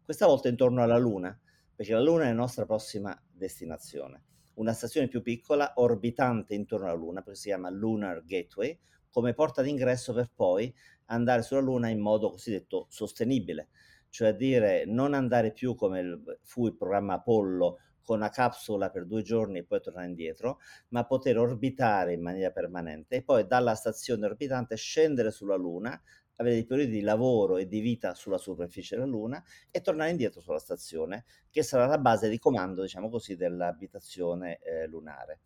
questa 0.03 0.27
volta 0.27 0.47
intorno 0.47 0.83
alla 0.83 0.99
Luna, 0.99 1.35
perché 1.75 1.91
la 1.91 2.03
Luna 2.03 2.25
è 2.25 2.27
la 2.27 2.33
nostra 2.33 2.67
prossima 2.67 3.19
destinazione. 3.31 4.25
Una 4.53 4.73
stazione 4.73 5.07
più 5.07 5.23
piccola 5.23 5.73
orbitante 5.77 6.53
intorno 6.53 6.85
alla 6.85 6.93
Luna, 6.93 7.23
perché 7.23 7.39
si 7.39 7.47
chiama 7.47 7.71
Lunar 7.71 8.23
Gateway, 8.23 8.79
come 9.09 9.33
porta 9.33 9.63
d'ingresso 9.63 10.13
per 10.13 10.29
poi 10.35 10.71
andare 11.05 11.41
sulla 11.41 11.61
Luna 11.61 11.87
in 11.87 11.99
modo 11.99 12.29
cosiddetto 12.29 12.85
sostenibile, 12.89 13.69
cioè 14.09 14.35
dire 14.35 14.85
non 14.85 15.15
andare 15.15 15.51
più 15.51 15.73
come 15.73 16.21
fu 16.43 16.67
il 16.67 16.75
programma 16.75 17.15
Apollo 17.15 17.79
con 18.03 18.17
una 18.17 18.29
capsula 18.29 18.89
per 18.89 19.05
due 19.05 19.21
giorni 19.21 19.59
e 19.59 19.63
poi 19.63 19.81
tornare 19.81 20.07
indietro, 20.07 20.59
ma 20.89 21.05
poter 21.05 21.37
orbitare 21.37 22.13
in 22.13 22.21
maniera 22.21 22.51
permanente 22.51 23.17
e 23.17 23.23
poi 23.23 23.47
dalla 23.47 23.75
stazione 23.75 24.25
orbitante 24.25 24.75
scendere 24.75 25.31
sulla 25.31 25.55
Luna, 25.55 25.99
avere 26.37 26.55
dei 26.55 26.65
periodi 26.65 26.91
di 26.91 27.01
lavoro 27.01 27.57
e 27.57 27.67
di 27.67 27.79
vita 27.79 28.13
sulla 28.13 28.37
superficie 28.37 28.95
della 28.95 29.07
Luna 29.07 29.43
e 29.71 29.81
tornare 29.81 30.09
indietro 30.09 30.41
sulla 30.41 30.59
stazione, 30.59 31.25
che 31.49 31.63
sarà 31.63 31.85
la 31.85 31.97
base 31.97 32.29
di 32.29 32.39
comando, 32.39 32.81
diciamo 32.81 33.09
così, 33.09 33.35
dell'abitazione 33.35 34.59
eh, 34.59 34.87
lunare. 34.87 35.39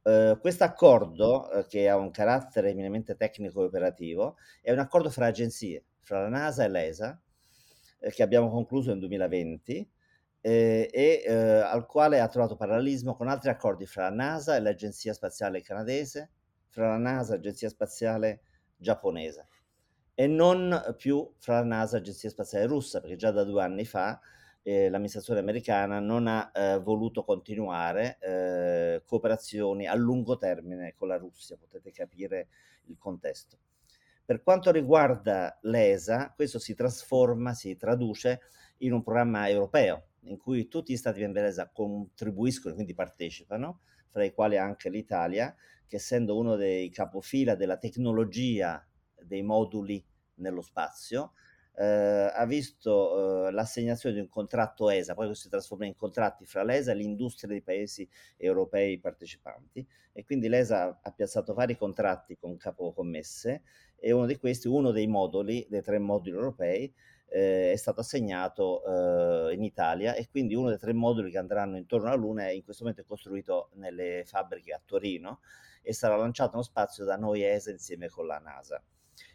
Uh, 0.00 0.38
questo 0.40 0.64
accordo, 0.64 1.48
uh, 1.52 1.66
che 1.66 1.88
ha 1.88 1.96
un 1.96 2.10
carattere 2.10 2.68
eminentemente 2.70 3.14
tecnico 3.16 3.62
e 3.62 3.66
operativo, 3.66 4.36
è 4.62 4.72
un 4.72 4.78
accordo 4.78 5.10
fra 5.10 5.26
agenzie, 5.26 5.84
fra 6.00 6.22
la 6.22 6.28
NASA 6.28 6.64
e 6.64 6.68
l'ESA, 6.68 7.20
eh, 7.98 8.10
che 8.10 8.22
abbiamo 8.22 8.48
concluso 8.48 8.90
nel 8.90 9.00
2020 9.00 9.90
eh, 10.40 10.88
e 10.92 11.22
eh, 11.26 11.34
al 11.34 11.86
quale 11.86 12.20
ha 12.20 12.28
trovato 12.28 12.56
parallelismo 12.56 13.14
con 13.14 13.28
altri 13.28 13.50
accordi 13.50 13.86
fra 13.86 14.08
la 14.08 14.14
NASA 14.14 14.56
e 14.56 14.60
l'Agenzia 14.60 15.12
Spaziale 15.12 15.62
Canadese, 15.62 16.30
fra 16.68 16.88
la 16.88 16.98
NASA 16.98 17.34
e 17.34 17.36
l'Agenzia 17.36 17.68
Spaziale 17.68 18.40
Giapponese 18.76 19.48
e 20.20 20.26
non 20.26 20.96
più 20.96 21.32
fra 21.38 21.60
la 21.60 21.64
NASA 21.64 21.94
e 21.96 22.00
l'Agenzia 22.00 22.28
Spaziale 22.28 22.66
Russa, 22.66 23.00
perché 23.00 23.14
già 23.14 23.30
da 23.30 23.44
due 23.44 23.62
anni 23.62 23.84
fa 23.84 24.20
eh, 24.62 24.88
l'amministrazione 24.90 25.38
americana 25.38 26.00
non 26.00 26.26
ha 26.26 26.50
eh, 26.52 26.78
voluto 26.80 27.22
continuare 27.22 28.18
eh, 28.20 29.02
cooperazioni 29.06 29.86
a 29.86 29.94
lungo 29.94 30.36
termine 30.36 30.94
con 30.96 31.06
la 31.06 31.16
Russia, 31.16 31.56
potete 31.56 31.92
capire 31.92 32.48
il 32.86 32.98
contesto. 32.98 33.58
Per 34.24 34.42
quanto 34.42 34.72
riguarda 34.72 35.56
l'ESA, 35.62 36.32
questo 36.34 36.58
si 36.58 36.74
trasforma, 36.74 37.54
si 37.54 37.76
traduce 37.76 38.40
in 38.78 38.92
un 38.92 39.04
programma 39.04 39.48
europeo 39.48 40.08
in 40.28 40.38
cui 40.38 40.68
tutti 40.68 40.92
gli 40.92 40.96
stati 40.96 41.20
membri 41.20 41.40
dell'ESA 41.40 41.70
contribuiscono, 41.70 42.74
quindi 42.74 42.94
partecipano, 42.94 43.80
fra 44.08 44.24
i 44.24 44.32
quali 44.32 44.56
anche 44.56 44.88
l'Italia, 44.88 45.54
che 45.86 45.96
essendo 45.96 46.36
uno 46.36 46.56
dei 46.56 46.90
capofila 46.90 47.54
della 47.54 47.78
tecnologia 47.78 48.86
dei 49.22 49.42
moduli 49.42 50.04
nello 50.36 50.62
spazio, 50.62 51.32
eh, 51.78 52.30
ha 52.34 52.44
visto 52.44 53.46
eh, 53.46 53.52
l'assegnazione 53.52 54.16
di 54.16 54.20
un 54.20 54.28
contratto 54.28 54.90
ESA, 54.90 55.14
poi 55.14 55.26
questo 55.26 55.44
si 55.44 55.50
trasforma 55.50 55.86
in 55.86 55.94
contratti 55.94 56.44
fra 56.44 56.64
l'ESA 56.64 56.90
e 56.90 56.94
l'industria 56.96 57.48
dei 57.48 57.62
paesi 57.62 58.08
europei 58.36 58.98
partecipanti. 58.98 59.86
E 60.12 60.24
quindi 60.24 60.48
l'ESA 60.48 60.98
ha 61.00 61.12
piazzato 61.12 61.54
vari 61.54 61.76
contratti 61.76 62.36
con 62.36 62.56
capocommesse 62.56 63.62
e 63.96 64.12
uno 64.12 64.26
di 64.26 64.36
questi, 64.38 64.66
uno 64.66 64.90
dei 64.90 65.06
moduli, 65.06 65.66
dei 65.70 65.82
tre 65.82 65.98
moduli 65.98 66.34
europei, 66.34 66.92
eh, 67.30 67.72
è 67.72 67.76
stato 67.76 68.00
assegnato 68.00 68.82
eh, 69.50 69.54
in 69.54 69.62
Italia 69.62 70.14
e 70.14 70.28
quindi 70.28 70.54
uno 70.54 70.68
dei 70.68 70.78
tre 70.78 70.92
moduli 70.92 71.30
che 71.30 71.38
andranno 71.38 71.76
intorno 71.76 72.06
alla 72.08 72.16
Luna 72.16 72.46
è 72.46 72.50
in 72.50 72.64
questo 72.64 72.84
momento 72.84 73.04
costruito 73.06 73.70
nelle 73.74 74.22
fabbriche 74.24 74.72
a 74.72 74.80
Torino 74.84 75.40
e 75.82 75.92
sarà 75.92 76.16
lanciato 76.16 76.52
nello 76.52 76.62
spazio 76.62 77.04
da 77.04 77.16
noi 77.16 77.42
ESA 77.42 77.70
insieme 77.70 78.08
con 78.08 78.26
la 78.26 78.38
NASA. 78.38 78.82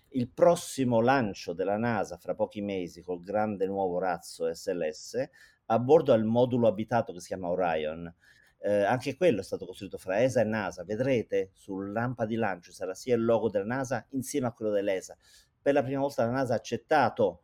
Il 0.09 0.29
prossimo 0.29 1.01
lancio 1.01 1.53
della 1.53 1.77
NASA 1.77 2.17
fra 2.17 2.35
pochi 2.35 2.62
mesi 2.62 3.01
col 3.01 3.23
grande 3.23 3.65
nuovo 3.65 3.97
razzo 3.97 4.53
SLS 4.53 5.29
a 5.67 5.79
bordo 5.79 6.13
al 6.13 6.23
modulo 6.23 6.67
abitato 6.67 7.13
che 7.13 7.19
si 7.19 7.27
chiama 7.27 7.50
Orion. 7.50 8.13
Eh, 8.59 8.83
anche 8.83 9.17
quello 9.17 9.41
è 9.41 9.43
stato 9.43 9.65
costruito 9.65 9.97
fra 9.97 10.21
ESA 10.21 10.41
e 10.41 10.45
NASA. 10.45 10.83
Vedrete 10.83 11.51
sul 11.53 11.91
rampa 11.91 12.25
di 12.25 12.35
lancio 12.35 12.71
sarà 12.71 12.93
sia 12.93 13.15
il 13.15 13.25
logo 13.25 13.50
della 13.50 13.65
NASA 13.65 14.05
insieme 14.12 14.47
a 14.47 14.51
quello 14.51 14.71
dell'ESA. 14.71 15.17
Per 15.62 15.73
la 15.73 15.83
prima 15.83 16.01
volta 16.01 16.25
la 16.25 16.31
NASA 16.31 16.53
ha 16.53 16.57
accettato 16.57 17.43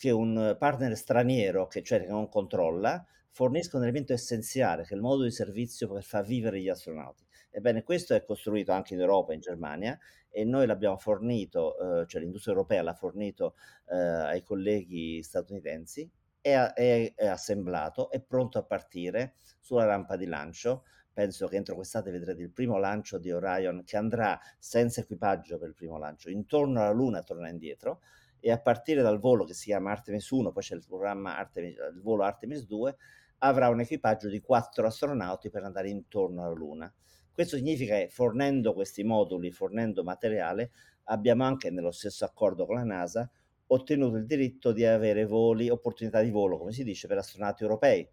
che 0.00 0.10
un 0.10 0.56
partner 0.58 0.96
straniero, 0.96 1.66
che 1.66 1.82
cioè 1.82 2.00
che 2.00 2.06
non 2.06 2.26
controlla, 2.30 3.04
fornisca 3.28 3.76
un 3.76 3.82
elemento 3.82 4.14
essenziale, 4.14 4.84
che 4.84 4.94
è 4.94 4.96
il 4.96 5.02
modo 5.02 5.24
di 5.24 5.30
servizio 5.30 5.92
per 5.92 6.02
far 6.02 6.24
vivere 6.24 6.58
gli 6.58 6.70
astronauti. 6.70 7.22
Ebbene, 7.50 7.82
questo 7.82 8.14
è 8.14 8.24
costruito 8.24 8.72
anche 8.72 8.94
in 8.94 9.00
Europa, 9.00 9.34
in 9.34 9.40
Germania, 9.40 9.98
e 10.30 10.46
noi 10.46 10.64
l'abbiamo 10.64 10.96
fornito, 10.96 12.00
eh, 12.00 12.06
cioè 12.06 12.22
l'industria 12.22 12.54
europea 12.54 12.80
l'ha 12.80 12.94
fornito 12.94 13.56
eh, 13.90 13.94
ai 13.94 14.42
colleghi 14.42 15.22
statunitensi, 15.22 16.10
è, 16.40 16.56
è, 16.56 17.12
è 17.14 17.26
assemblato, 17.26 18.08
è 18.08 18.22
pronto 18.22 18.56
a 18.56 18.62
partire 18.62 19.34
sulla 19.60 19.84
rampa 19.84 20.16
di 20.16 20.24
lancio. 20.24 20.84
Penso 21.12 21.46
che 21.46 21.56
entro 21.56 21.74
quest'estate 21.74 22.10
vedrete 22.10 22.40
il 22.40 22.52
primo 22.52 22.78
lancio 22.78 23.18
di 23.18 23.30
Orion 23.30 23.82
che 23.84 23.98
andrà 23.98 24.40
senza 24.58 25.02
equipaggio 25.02 25.58
per 25.58 25.68
il 25.68 25.74
primo 25.74 25.98
lancio, 25.98 26.30
intorno 26.30 26.80
alla 26.80 26.92
Luna 26.92 27.22
torna 27.22 27.50
indietro 27.50 28.00
e 28.40 28.50
a 28.50 28.58
partire 28.58 29.02
dal 29.02 29.18
volo 29.18 29.44
che 29.44 29.54
si 29.54 29.66
chiama 29.66 29.90
Artemis 29.90 30.28
1, 30.30 30.50
poi 30.50 30.62
c'è 30.62 30.74
il 30.74 30.84
programma 30.86 31.36
Artemis, 31.36 31.76
il 31.92 32.00
volo 32.02 32.24
Artemis 32.24 32.66
2, 32.66 32.96
avrà 33.38 33.68
un 33.68 33.80
equipaggio 33.80 34.28
di 34.28 34.40
quattro 34.40 34.86
astronauti 34.86 35.50
per 35.50 35.64
andare 35.64 35.88
intorno 35.88 36.42
alla 36.42 36.54
Luna. 36.54 36.92
Questo 37.32 37.56
significa 37.56 37.96
che 37.96 38.08
fornendo 38.08 38.74
questi 38.74 39.04
moduli, 39.04 39.50
fornendo 39.50 40.02
materiale, 40.02 40.72
abbiamo 41.04 41.44
anche 41.44 41.70
nello 41.70 41.90
stesso 41.90 42.24
accordo 42.24 42.66
con 42.66 42.76
la 42.76 42.84
NASA 42.84 43.30
ottenuto 43.72 44.16
il 44.16 44.26
diritto 44.26 44.72
di 44.72 44.84
avere 44.84 45.24
voli, 45.24 45.68
opportunità 45.70 46.20
di 46.20 46.30
volo, 46.30 46.58
come 46.58 46.72
si 46.72 46.82
dice, 46.82 47.06
per 47.06 47.18
astronauti 47.18 47.62
europei, 47.62 48.08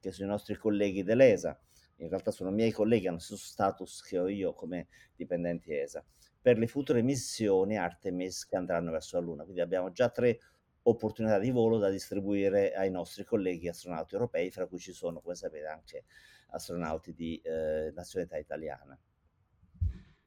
che 0.00 0.10
sono 0.12 0.28
i 0.28 0.30
nostri 0.30 0.56
colleghi 0.56 1.02
dell'ESA. 1.02 1.58
In 1.98 2.08
realtà 2.08 2.30
sono 2.30 2.50
miei 2.50 2.72
colleghi, 2.72 3.06
hanno 3.06 3.16
lo 3.16 3.22
stesso 3.22 3.44
status 3.44 4.02
che 4.02 4.18
ho 4.18 4.28
io 4.28 4.54
come 4.54 4.88
dipendenti 5.14 5.72
ESA 5.72 6.04
per 6.44 6.58
le 6.58 6.66
future 6.66 7.00
missioni 7.00 7.78
Artemis 7.78 8.44
che 8.44 8.56
andranno 8.56 8.90
verso 8.90 9.16
la 9.16 9.24
Luna. 9.24 9.44
Quindi 9.44 9.62
abbiamo 9.62 9.90
già 9.92 10.10
tre 10.10 10.38
opportunità 10.82 11.38
di 11.38 11.50
volo 11.50 11.78
da 11.78 11.88
distribuire 11.88 12.74
ai 12.74 12.90
nostri 12.90 13.24
colleghi 13.24 13.66
astronauti 13.66 14.12
europei, 14.12 14.50
fra 14.50 14.66
cui 14.66 14.78
ci 14.78 14.92
sono, 14.92 15.22
come 15.22 15.36
sapete, 15.36 15.64
anche 15.64 16.04
astronauti 16.50 17.14
di 17.14 17.40
eh, 17.42 17.90
nazionalità 17.94 18.36
italiana. 18.36 18.94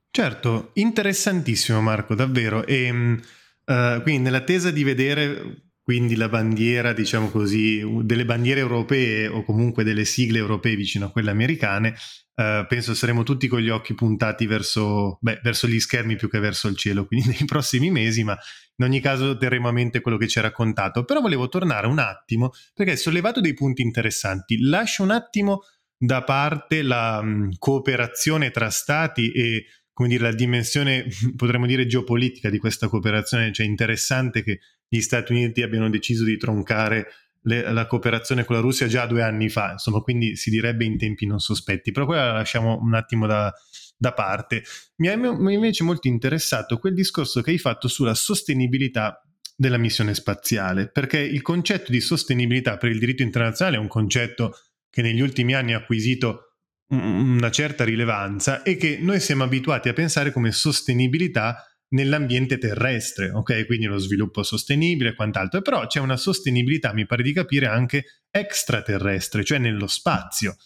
Certo, 0.09 0.71
interessantissimo 0.73 1.81
Marco, 1.81 2.15
davvero. 2.15 2.65
E, 2.65 2.89
uh, 2.89 4.01
quindi 4.01 4.17
nell'attesa 4.17 4.71
di 4.71 4.83
vedere 4.83 5.66
quindi 5.87 6.17
la 6.17 6.27
bandiera, 6.27 6.91
diciamo 6.91 7.29
così, 7.29 7.81
delle 8.01 8.25
bandiere 8.25 8.59
europee 8.59 9.27
o 9.27 9.41
comunque 9.45 9.85
delle 9.85 10.03
sigle 10.03 10.37
europee 10.37 10.75
vicino 10.75 11.05
a 11.05 11.11
quelle 11.11 11.31
americane, 11.31 11.95
eh, 12.35 12.65
penso 12.67 12.93
saremo 12.93 13.23
tutti 13.23 13.47
con 13.47 13.61
gli 13.61 13.69
occhi 13.69 13.93
puntati 13.93 14.45
verso, 14.47 15.17
beh, 15.21 15.39
verso 15.41 15.65
gli 15.65 15.79
schermi 15.79 16.17
più 16.17 16.29
che 16.29 16.39
verso 16.39 16.67
il 16.67 16.75
cielo, 16.75 17.05
quindi 17.05 17.27
nei 17.39 17.45
prossimi 17.45 17.89
mesi, 17.89 18.25
ma 18.25 18.37
in 18.75 18.85
ogni 18.85 18.99
caso 18.99 19.37
terremo 19.37 19.69
a 19.69 19.71
mente 19.71 20.01
quello 20.01 20.17
che 20.17 20.27
ci 20.27 20.39
ha 20.39 20.41
raccontato. 20.41 21.05
Però 21.05 21.21
volevo 21.21 21.47
tornare 21.47 21.87
un 21.87 21.99
attimo, 21.99 22.51
perché 22.73 22.91
hai 22.91 22.97
sollevato 22.97 23.39
dei 23.39 23.53
punti 23.53 23.81
interessanti. 23.81 24.59
Lascio 24.59 25.03
un 25.03 25.11
attimo 25.11 25.61
da 25.97 26.21
parte 26.25 26.81
la 26.81 27.21
mh, 27.21 27.51
cooperazione 27.59 28.51
tra 28.51 28.69
stati 28.69 29.31
e 29.31 29.67
come 29.93 30.09
dire, 30.09 30.23
la 30.23 30.33
dimensione, 30.33 31.07
potremmo 31.37 31.65
dire, 31.65 31.87
geopolitica 31.87 32.49
di 32.49 32.59
questa 32.59 32.89
cooperazione, 32.89 33.53
cioè 33.53 33.65
interessante 33.65 34.43
che 34.43 34.59
gli 34.87 35.01
Stati 35.01 35.31
Uniti 35.31 35.61
abbiano 35.61 35.89
deciso 35.89 36.23
di 36.23 36.37
troncare 36.37 37.07
le, 37.41 37.71
la 37.71 37.87
cooperazione 37.87 38.45
con 38.45 38.55
la 38.55 38.61
Russia 38.61 38.87
già 38.87 39.05
due 39.05 39.21
anni 39.21 39.49
fa, 39.49 39.71
insomma, 39.73 39.99
quindi 39.99 40.35
si 40.35 40.49
direbbe 40.49 40.85
in 40.85 40.97
tempi 40.97 41.25
non 41.25 41.39
sospetti, 41.39 41.91
però 41.91 42.05
quella 42.05 42.27
la 42.27 42.33
lasciamo 42.33 42.77
un 42.81 42.93
attimo 42.93 43.25
da, 43.25 43.53
da 43.97 44.13
parte. 44.13 44.63
Mi 44.97 45.07
ha 45.07 45.13
invece 45.13 45.83
molto 45.83 46.07
interessato 46.07 46.77
quel 46.77 46.93
discorso 46.93 47.41
che 47.41 47.51
hai 47.51 47.57
fatto 47.57 47.87
sulla 47.87 48.13
sostenibilità 48.13 49.21
della 49.55 49.77
missione 49.77 50.13
spaziale, 50.13 50.89
perché 50.89 51.19
il 51.19 51.41
concetto 51.41 51.91
di 51.91 51.99
sostenibilità 51.99 52.77
per 52.77 52.91
il 52.91 52.99
diritto 52.99 53.23
internazionale 53.23 53.77
è 53.77 53.79
un 53.79 53.87
concetto 53.87 54.55
che 54.89 55.01
negli 55.01 55.21
ultimi 55.21 55.55
anni 55.55 55.73
ha 55.73 55.77
acquisito 55.77 56.43
una 56.89 57.51
certa 57.51 57.83
rilevanza 57.83 58.63
e 58.63 58.77
che 58.77 58.97
noi 59.01 59.19
siamo 59.19 59.43
abituati 59.43 59.89
a 59.89 59.93
pensare 59.93 60.31
come 60.31 60.51
sostenibilità 60.51 61.65
nell'ambiente 61.89 62.57
terrestre, 62.57 63.29
ok? 63.29 63.65
Quindi 63.65 63.85
lo 63.85 63.97
sviluppo 63.97 64.43
sostenibile 64.43 65.09
e 65.09 65.15
quant'altro, 65.15 65.61
però 65.61 65.87
c'è 65.87 65.99
una 65.99 66.17
sostenibilità, 66.17 66.93
mi 66.93 67.05
pare 67.05 67.23
di 67.23 67.33
capire, 67.33 67.67
anche 67.67 68.05
extraterrestre, 68.29 69.43
cioè 69.43 69.57
nello 69.57 69.87
spazio. 69.87 70.57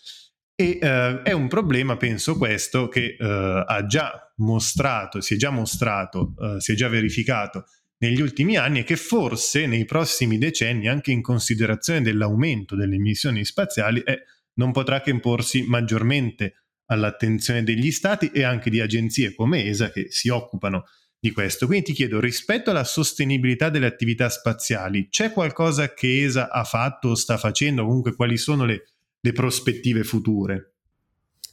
E 0.56 0.80
uh, 0.82 1.22
è 1.24 1.32
un 1.32 1.48
problema, 1.48 1.98
penso 1.98 2.38
questo, 2.38 2.88
che 2.88 3.16
uh, 3.20 3.26
ha 3.26 3.86
già 3.88 4.34
mostrato, 4.38 5.22
si 5.22 5.36
è 5.36 5.38
già 5.38 5.50
mostrato, 5.50 6.34
uh, 6.38 6.60
si 6.60 6.72
è 6.72 6.76
già 6.76 6.88
verificato 6.88 7.66
negli 8.00 8.22
ultimi 8.22 8.58
anni 8.58 8.80
e 8.80 8.84
che 8.84 8.96
forse 8.96 9.68
nei 9.68 9.86
prossimi 9.86 10.38
decenni, 10.38 10.88
anche 10.88 11.12
in 11.12 11.22
considerazione 11.22 12.02
dell'aumento 12.02 12.76
delle 12.76 12.96
emissioni 12.96 13.46
spaziali, 13.46 14.02
eh, 14.02 14.24
non 14.56 14.72
potrà 14.72 15.02
che 15.02 15.12
imporsi 15.12 15.64
maggiormente 15.64 16.64
all'attenzione 16.88 17.64
degli 17.64 17.92
stati 17.92 18.32
e 18.32 18.44
anche 18.44 18.70
di 18.70 18.82
agenzie 18.82 19.34
come 19.34 19.66
ESA 19.66 19.92
che 19.92 20.08
si 20.10 20.30
occupano 20.30 20.84
di 21.22 21.32
questo. 21.32 21.68
Quindi 21.68 21.86
ti 21.86 21.94
chiedo, 21.94 22.20
rispetto 22.20 22.72
alla 22.72 22.84
sostenibilità 22.84 23.70
delle 23.70 23.86
attività 23.86 24.28
spaziali, 24.28 25.08
c'è 25.08 25.32
qualcosa 25.32 25.94
che 25.94 26.24
ESA 26.24 26.50
ha 26.50 26.64
fatto 26.64 27.10
o 27.10 27.16
sta 27.16 27.38
facendo? 27.38 27.86
Comunque, 27.86 28.16
quali 28.16 28.38
sono 28.38 28.66
le, 28.66 28.88
le 29.20 29.32
prospettive 29.32 30.04
future? 30.04 30.74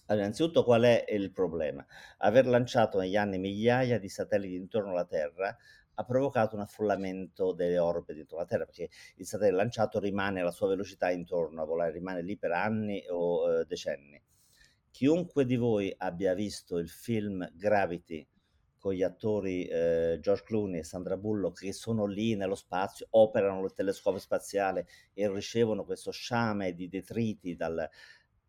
Allora, 0.07 0.25
innanzitutto 0.25 0.65
qual 0.65 0.85
è 0.85 1.05
il 1.11 1.31
problema? 1.33 1.85
Aver 2.19 2.47
lanciato 2.47 2.99
negli 2.99 3.17
anni 3.17 3.37
migliaia 3.39 3.99
di 3.99 4.09
satelliti 4.09 4.55
intorno 4.55 4.93
alla 4.93 5.05
Terra 5.05 5.55
ha 5.95 6.05
provocato 6.05 6.55
un 6.55 6.63
affollamento 6.63 7.53
delle 7.53 7.79
orbite 7.79 8.15
dentro 8.15 8.39
la 8.39 8.47
Terra, 8.47 8.65
perché 8.65 8.89
il 9.17 9.27
satellite 9.27 9.57
lanciato 9.57 9.99
rimane 9.99 10.41
alla 10.41 10.51
sua 10.51 10.69
velocità 10.69 11.11
intorno 11.11 11.61
a 11.61 11.67
volare, 11.67 11.93
rimane 11.93 12.23
lì 12.23 12.39
per 12.39 12.53
anni 12.53 13.05
o 13.11 13.51
eh, 13.51 13.65
decenni. 13.67 14.19
Chiunque 14.91 15.45
di 15.45 15.57
voi 15.57 15.95
abbia 15.95 16.33
visto 16.33 16.79
il 16.79 16.89
film 16.89 17.47
Gravity 17.53 18.27
con 18.79 18.93
gli 18.93 19.03
attori 19.03 19.67
eh, 19.67 20.19
George 20.21 20.45
Clooney 20.45 20.81
e 20.81 20.85
Sandra 20.85 21.17
Bullock 21.17 21.61
che 21.61 21.73
sono 21.73 22.07
lì 22.07 22.37
nello 22.37 22.55
spazio, 22.55 23.07
operano 23.11 23.65
il 23.65 23.73
telescopio 23.73 24.21
spaziale 24.21 24.87
e 25.13 25.31
ricevono 25.31 25.85
questo 25.85 26.11
sciame 26.11 26.75
di 26.75 26.89
detriti 26.89 27.57
dal, 27.57 27.89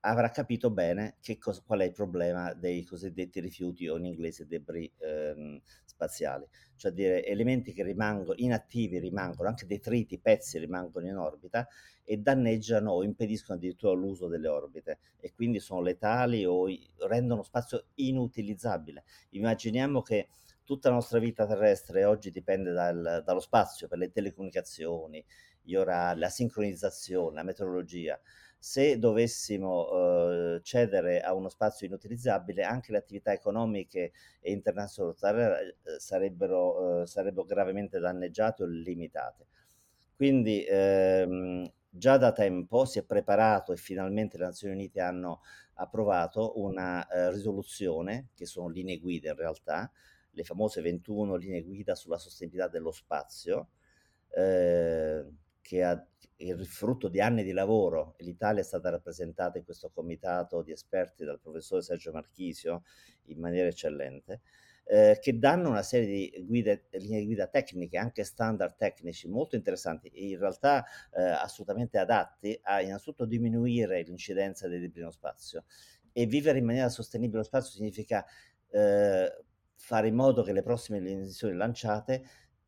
avrà 0.01 0.29
capito 0.31 0.69
bene 0.69 1.17
cosa, 1.39 1.61
qual 1.65 1.79
è 1.79 1.85
il 1.85 1.91
problema 1.91 2.53
dei 2.53 2.83
cosiddetti 2.85 3.39
rifiuti 3.39 3.87
o 3.87 3.97
in 3.97 4.05
inglese 4.05 4.47
debris 4.47 4.91
ehm, 4.99 5.61
spaziali, 5.99 6.47
cioè 6.77 6.91
dire 6.91 7.25
elementi 7.25 7.73
che 7.73 7.83
rimangono 7.83 8.33
inattivi, 8.37 8.99
rimangono 8.99 9.49
anche 9.49 9.65
detriti, 9.65 10.17
pezzi 10.17 10.57
rimangono 10.57 11.07
in 11.07 11.17
orbita 11.17 11.67
e 12.05 12.17
danneggiano 12.17 12.91
o 12.91 13.03
impediscono 13.03 13.57
addirittura 13.57 13.93
l'uso 13.93 14.27
delle 14.27 14.47
orbite 14.47 14.99
e 15.19 15.33
quindi 15.33 15.59
sono 15.59 15.81
letali 15.81 16.45
o 16.45 16.67
rendono 17.07 17.43
spazio 17.43 17.87
inutilizzabile. 17.95 19.03
Immaginiamo 19.31 20.01
che 20.01 20.29
tutta 20.63 20.87
la 20.87 20.95
nostra 20.95 21.19
vita 21.19 21.45
terrestre 21.45 22.05
oggi 22.05 22.31
dipende 22.31 22.71
dal, 22.71 23.23
dallo 23.25 23.41
spazio 23.41 23.87
per 23.89 23.97
le 23.97 24.09
telecomunicazioni, 24.09 25.23
gli 25.61 25.75
orari, 25.75 26.19
la 26.19 26.29
sincronizzazione, 26.29 27.35
la 27.35 27.43
meteorologia 27.43 28.19
se 28.59 28.99
dovessimo 28.99 30.57
eh, 30.57 30.61
cedere 30.61 31.21
a 31.21 31.33
uno 31.33 31.47
spazio 31.47 31.87
inutilizzabile, 31.87 32.63
anche 32.63 32.91
le 32.91 32.97
attività 32.97 33.31
economiche 33.31 34.11
e 34.41 34.51
internazionali 34.51 35.15
eh, 35.15 35.99
sarebbero, 35.99 37.01
eh, 37.01 37.07
sarebbero 37.07 37.45
gravemente 37.45 37.99
danneggiate 37.99 38.63
o 38.63 38.65
limitate. 38.65 39.45
Quindi 40.13 40.65
ehm, 40.67 41.71
già 41.89 42.17
da 42.17 42.33
tempo 42.33 42.83
si 42.83 42.99
è 42.99 43.03
preparato 43.03 43.71
e 43.71 43.77
finalmente 43.77 44.37
le 44.37 44.45
Nazioni 44.45 44.73
Unite 44.73 44.99
hanno 44.99 45.41
approvato 45.75 46.59
una 46.59 47.07
eh, 47.07 47.31
risoluzione, 47.31 48.27
che 48.35 48.45
sono 48.45 48.67
linee 48.67 48.99
guida 48.99 49.29
in 49.29 49.37
realtà, 49.37 49.89
le 50.31 50.43
famose 50.43 50.81
21 50.81 51.35
linee 51.35 51.63
guida 51.63 51.95
sulla 51.95 52.17
sostenibilità 52.17 52.67
dello 52.67 52.91
spazio, 52.91 53.69
eh, 54.29 55.25
che 55.61 55.83
ha 55.83 56.03
il 56.41 56.65
frutto 56.65 57.09
di 57.09 57.19
anni 57.19 57.43
di 57.43 57.51
lavoro, 57.51 58.15
l'Italia 58.19 58.61
è 58.61 58.63
stata 58.63 58.89
rappresentata 58.89 59.57
in 59.57 59.65
questo 59.65 59.89
comitato 59.89 60.61
di 60.61 60.71
esperti 60.71 61.25
dal 61.25 61.39
professore 61.39 61.81
Sergio 61.81 62.11
Marchisio 62.11 62.83
in 63.25 63.39
maniera 63.39 63.67
eccellente, 63.67 64.41
eh, 64.85 65.17
che 65.21 65.37
danno 65.37 65.69
una 65.69 65.83
serie 65.83 66.07
di 66.07 66.45
guide, 66.45 66.87
linee 66.91 67.25
guida 67.25 67.47
tecniche, 67.47 67.97
anche 67.97 68.23
standard 68.23 68.75
tecnici 68.77 69.27
molto 69.27 69.55
interessanti, 69.55 70.09
in 70.31 70.39
realtà 70.39 70.85
eh, 71.11 71.21
assolutamente 71.21 71.97
adatti 71.97 72.57
a 72.63 72.81
innanzitutto 72.81 73.25
diminuire 73.25 74.01
l'incidenza 74.03 74.67
debiti 74.67 74.99
nello 74.99 75.11
spazio. 75.11 75.65
E 76.11 76.25
vivere 76.25 76.59
in 76.59 76.65
maniera 76.65 76.89
sostenibile 76.89 77.39
lo 77.39 77.43
spazio 77.43 77.71
significa 77.71 78.25
eh, 78.71 79.43
fare 79.75 80.07
in 80.07 80.15
modo 80.15 80.41
che 80.41 80.53
le 80.53 80.63
prossime 80.63 80.99
missioni 80.99 81.55
lanciate 81.55 82.23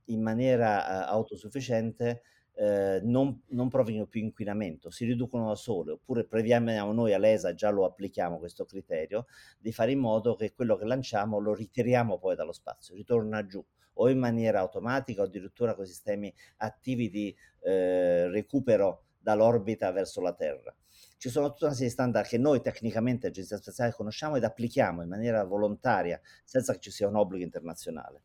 in 0.05 0.21
maniera 0.21 1.07
eh, 1.07 1.09
autosufficiente 1.09 2.21
eh, 2.55 2.99
non, 3.03 3.41
non 3.49 3.69
provino 3.69 4.05
più 4.05 4.21
inquinamento, 4.21 4.89
si 4.89 5.05
riducono 5.05 5.47
da 5.47 5.55
sole, 5.55 5.91
oppure 5.91 6.25
prevediamo 6.25 6.91
noi 6.91 7.13
all'ESA, 7.13 7.53
già 7.53 7.69
lo 7.69 7.85
applichiamo 7.85 8.37
questo 8.37 8.65
criterio, 8.65 9.25
di 9.57 9.71
fare 9.71 9.91
in 9.91 9.99
modo 9.99 10.35
che 10.35 10.53
quello 10.53 10.75
che 10.75 10.85
lanciamo 10.85 11.39
lo 11.39 11.53
ritiriamo 11.53 12.17
poi 12.19 12.35
dallo 12.35 12.53
spazio, 12.53 12.95
ritorna 12.95 13.45
giù 13.45 13.63
o 13.95 14.09
in 14.09 14.19
maniera 14.19 14.59
automatica 14.59 15.21
o 15.21 15.25
addirittura 15.25 15.75
con 15.75 15.85
sistemi 15.85 16.33
attivi 16.57 17.09
di 17.09 17.35
eh, 17.61 18.27
recupero 18.29 19.03
dall'orbita 19.19 19.91
verso 19.91 20.21
la 20.21 20.33
Terra. 20.33 20.73
Ci 21.17 21.29
sono 21.29 21.51
tutta 21.51 21.65
una 21.65 21.73
serie 21.73 21.89
di 21.89 21.93
standard 21.93 22.27
che 22.27 22.39
noi 22.39 22.61
tecnicamente, 22.61 23.27
Agenzia 23.27 23.57
Spaziale, 23.57 23.91
conosciamo 23.91 24.37
ed 24.37 24.43
applichiamo 24.43 25.03
in 25.03 25.09
maniera 25.09 25.43
volontaria, 25.43 26.19
senza 26.43 26.73
che 26.73 26.79
ci 26.79 26.89
sia 26.89 27.07
un 27.07 27.15
obbligo 27.15 27.43
internazionale. 27.43 28.23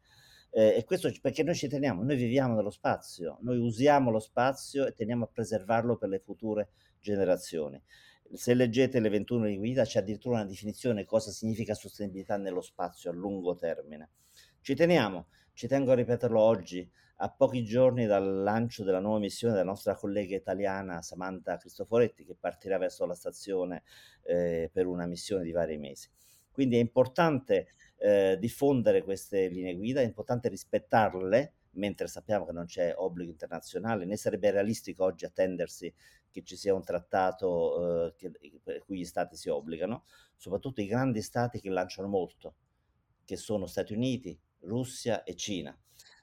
Eh, 0.50 0.76
e 0.76 0.84
questo 0.84 1.10
perché 1.20 1.42
noi 1.42 1.54
ci 1.54 1.68
teniamo, 1.68 2.02
noi 2.02 2.16
viviamo 2.16 2.54
nello 2.54 2.70
spazio, 2.70 3.38
noi 3.42 3.58
usiamo 3.58 4.10
lo 4.10 4.20
spazio 4.20 4.86
e 4.86 4.92
teniamo 4.92 5.24
a 5.24 5.28
preservarlo 5.28 5.96
per 5.96 6.08
le 6.08 6.18
future 6.18 6.70
generazioni. 7.00 7.82
Se 8.32 8.54
leggete 8.54 8.98
le 8.98 9.08
21 9.08 9.46
di 9.46 9.56
guida 9.56 9.84
c'è 9.84 10.00
addirittura 10.00 10.36
una 10.36 10.46
definizione 10.46 11.04
cosa 11.04 11.30
significa 11.30 11.74
sostenibilità 11.74 12.36
nello 12.36 12.60
spazio 12.60 13.10
a 13.10 13.12
lungo 13.12 13.54
termine. 13.54 14.10
Ci 14.60 14.74
teniamo, 14.74 15.28
ci 15.52 15.68
tengo 15.68 15.92
a 15.92 15.94
ripeterlo 15.94 16.40
oggi, 16.40 16.90
a 17.18 17.30
pochi 17.30 17.64
giorni 17.64 18.04
dal 18.04 18.42
lancio 18.42 18.84
della 18.84 18.98
nuova 18.98 19.20
missione 19.20 19.54
della 19.54 19.66
nostra 19.66 19.94
collega 19.94 20.36
italiana 20.36 21.00
Samantha 21.00 21.56
Cristoforetti 21.56 22.24
che 22.24 22.34
partirà 22.38 22.76
verso 22.76 23.06
la 23.06 23.14
stazione 23.14 23.84
eh, 24.22 24.68
per 24.72 24.86
una 24.86 25.06
missione 25.06 25.44
di 25.44 25.52
vari 25.52 25.78
mesi. 25.78 26.10
Quindi 26.50 26.76
è 26.76 26.80
importante 26.80 27.68
eh, 27.98 28.36
diffondere 28.38 29.02
queste 29.02 29.48
linee 29.48 29.74
guida, 29.74 30.00
è 30.00 30.04
importante 30.04 30.48
rispettarle, 30.48 31.54
mentre 31.76 32.06
sappiamo 32.06 32.46
che 32.46 32.52
non 32.52 32.66
c'è 32.66 32.94
obbligo 32.96 33.30
internazionale, 33.30 34.04
né 34.04 34.16
sarebbe 34.16 34.50
realistico 34.50 35.04
oggi 35.04 35.24
attendersi 35.24 35.92
che 36.30 36.42
ci 36.42 36.56
sia 36.56 36.74
un 36.74 36.84
trattato 36.84 38.06
eh, 38.06 38.14
che, 38.16 38.30
per 38.62 38.84
cui 38.84 38.98
gli 38.98 39.04
stati 39.04 39.36
si 39.36 39.48
obbligano, 39.48 40.04
soprattutto 40.36 40.80
i 40.80 40.86
grandi 40.86 41.22
stati 41.22 41.60
che 41.60 41.70
lanciano 41.70 42.08
molto, 42.08 42.54
che 43.24 43.36
sono 43.36 43.66
Stati 43.66 43.92
Uniti, 43.92 44.38
Russia 44.60 45.22
e 45.22 45.34
Cina. 45.34 45.76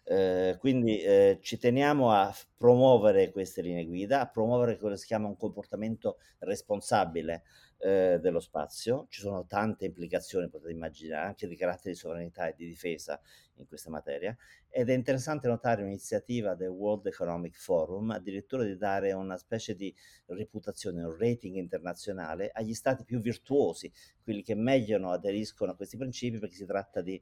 Eh, 0.06 0.58
quindi 0.60 1.00
eh, 1.00 1.40
ci 1.42 1.58
teniamo 1.58 2.12
a 2.12 2.34
promuovere 2.58 3.32
queste 3.32 3.62
linee 3.62 3.86
guida, 3.86 4.20
a 4.20 4.30
promuovere 4.30 4.78
quello 4.78 4.96
che 4.96 5.00
si 5.00 5.08
chiama 5.08 5.28
un 5.28 5.38
comportamento 5.38 6.18
responsabile 6.40 7.44
eh, 7.84 8.18
dello 8.22 8.40
spazio. 8.40 9.08
Ci 9.10 9.22
sono 9.22 9.46
tante 9.46 9.86
implicazioni, 9.86 10.50
potete 10.50 10.72
immaginare, 10.72 11.28
anche 11.28 11.48
di 11.48 11.56
carattere 11.56 11.92
di 11.92 11.98
sovranità 11.98 12.48
e 12.48 12.54
di 12.56 12.66
difesa 12.66 13.20
in 13.56 13.68
questa 13.68 13.90
materia. 13.90 14.36
Ed 14.70 14.90
è 14.90 14.94
interessante 14.94 15.48
notare 15.48 15.82
un'iniziativa 15.82 16.56
del 16.56 16.70
World 16.70 17.08
Economic 17.08 17.58
Forum, 17.58 18.12
addirittura 18.12 18.64
di 18.64 18.78
dare 18.78 19.12
una 19.12 19.38
specie 19.38 19.76
di 19.76 19.94
reputazione, 20.28 21.04
un 21.04 21.16
rating 21.18 21.58
internazionale 21.58 22.50
agli 22.54 22.74
stati 22.74 23.04
più 23.04 23.20
virtuosi, 23.20 23.92
quelli 24.24 24.42
che 24.42 24.56
meglio 24.56 25.10
aderiscono 25.10 25.72
a 25.72 25.76
questi 25.76 25.98
principi, 25.98 26.40
perché 26.40 26.56
si 26.56 26.66
tratta 26.66 27.02
di 27.02 27.22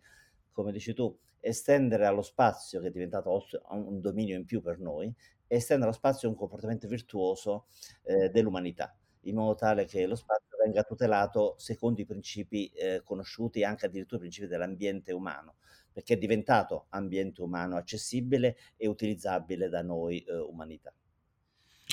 come 0.51 0.71
dici 0.71 0.93
tu, 0.93 1.17
estendere 1.39 2.05
allo 2.05 2.21
spazio, 2.21 2.81
che 2.81 2.87
è 2.87 2.91
diventato 2.91 3.45
un 3.69 3.99
dominio 3.99 4.35
in 4.35 4.45
più 4.45 4.61
per 4.61 4.79
noi, 4.79 5.13
estendere 5.47 5.89
allo 5.89 5.97
spazio 5.97 6.29
un 6.29 6.35
comportamento 6.35 6.87
virtuoso 6.87 7.67
eh, 8.03 8.29
dell'umanità, 8.29 8.95
in 9.21 9.35
modo 9.35 9.55
tale 9.55 9.85
che 9.85 10.05
lo 10.05 10.15
spazio 10.15 10.50
venga 10.63 10.83
tutelato 10.83 11.55
secondo 11.57 12.01
i 12.01 12.05
principi 12.05 12.67
eh, 12.69 13.01
conosciuti, 13.03 13.63
anche 13.63 13.85
addirittura 13.85 14.17
i 14.17 14.21
principi 14.21 14.47
dell'ambiente 14.47 15.11
umano, 15.11 15.55
perché 15.91 16.13
è 16.13 16.17
diventato 16.17 16.87
ambiente 16.89 17.41
umano 17.41 17.77
accessibile 17.77 18.57
e 18.77 18.87
utilizzabile 18.87 19.69
da 19.69 19.81
noi 19.81 20.19
eh, 20.19 20.33
umanità. 20.37 20.93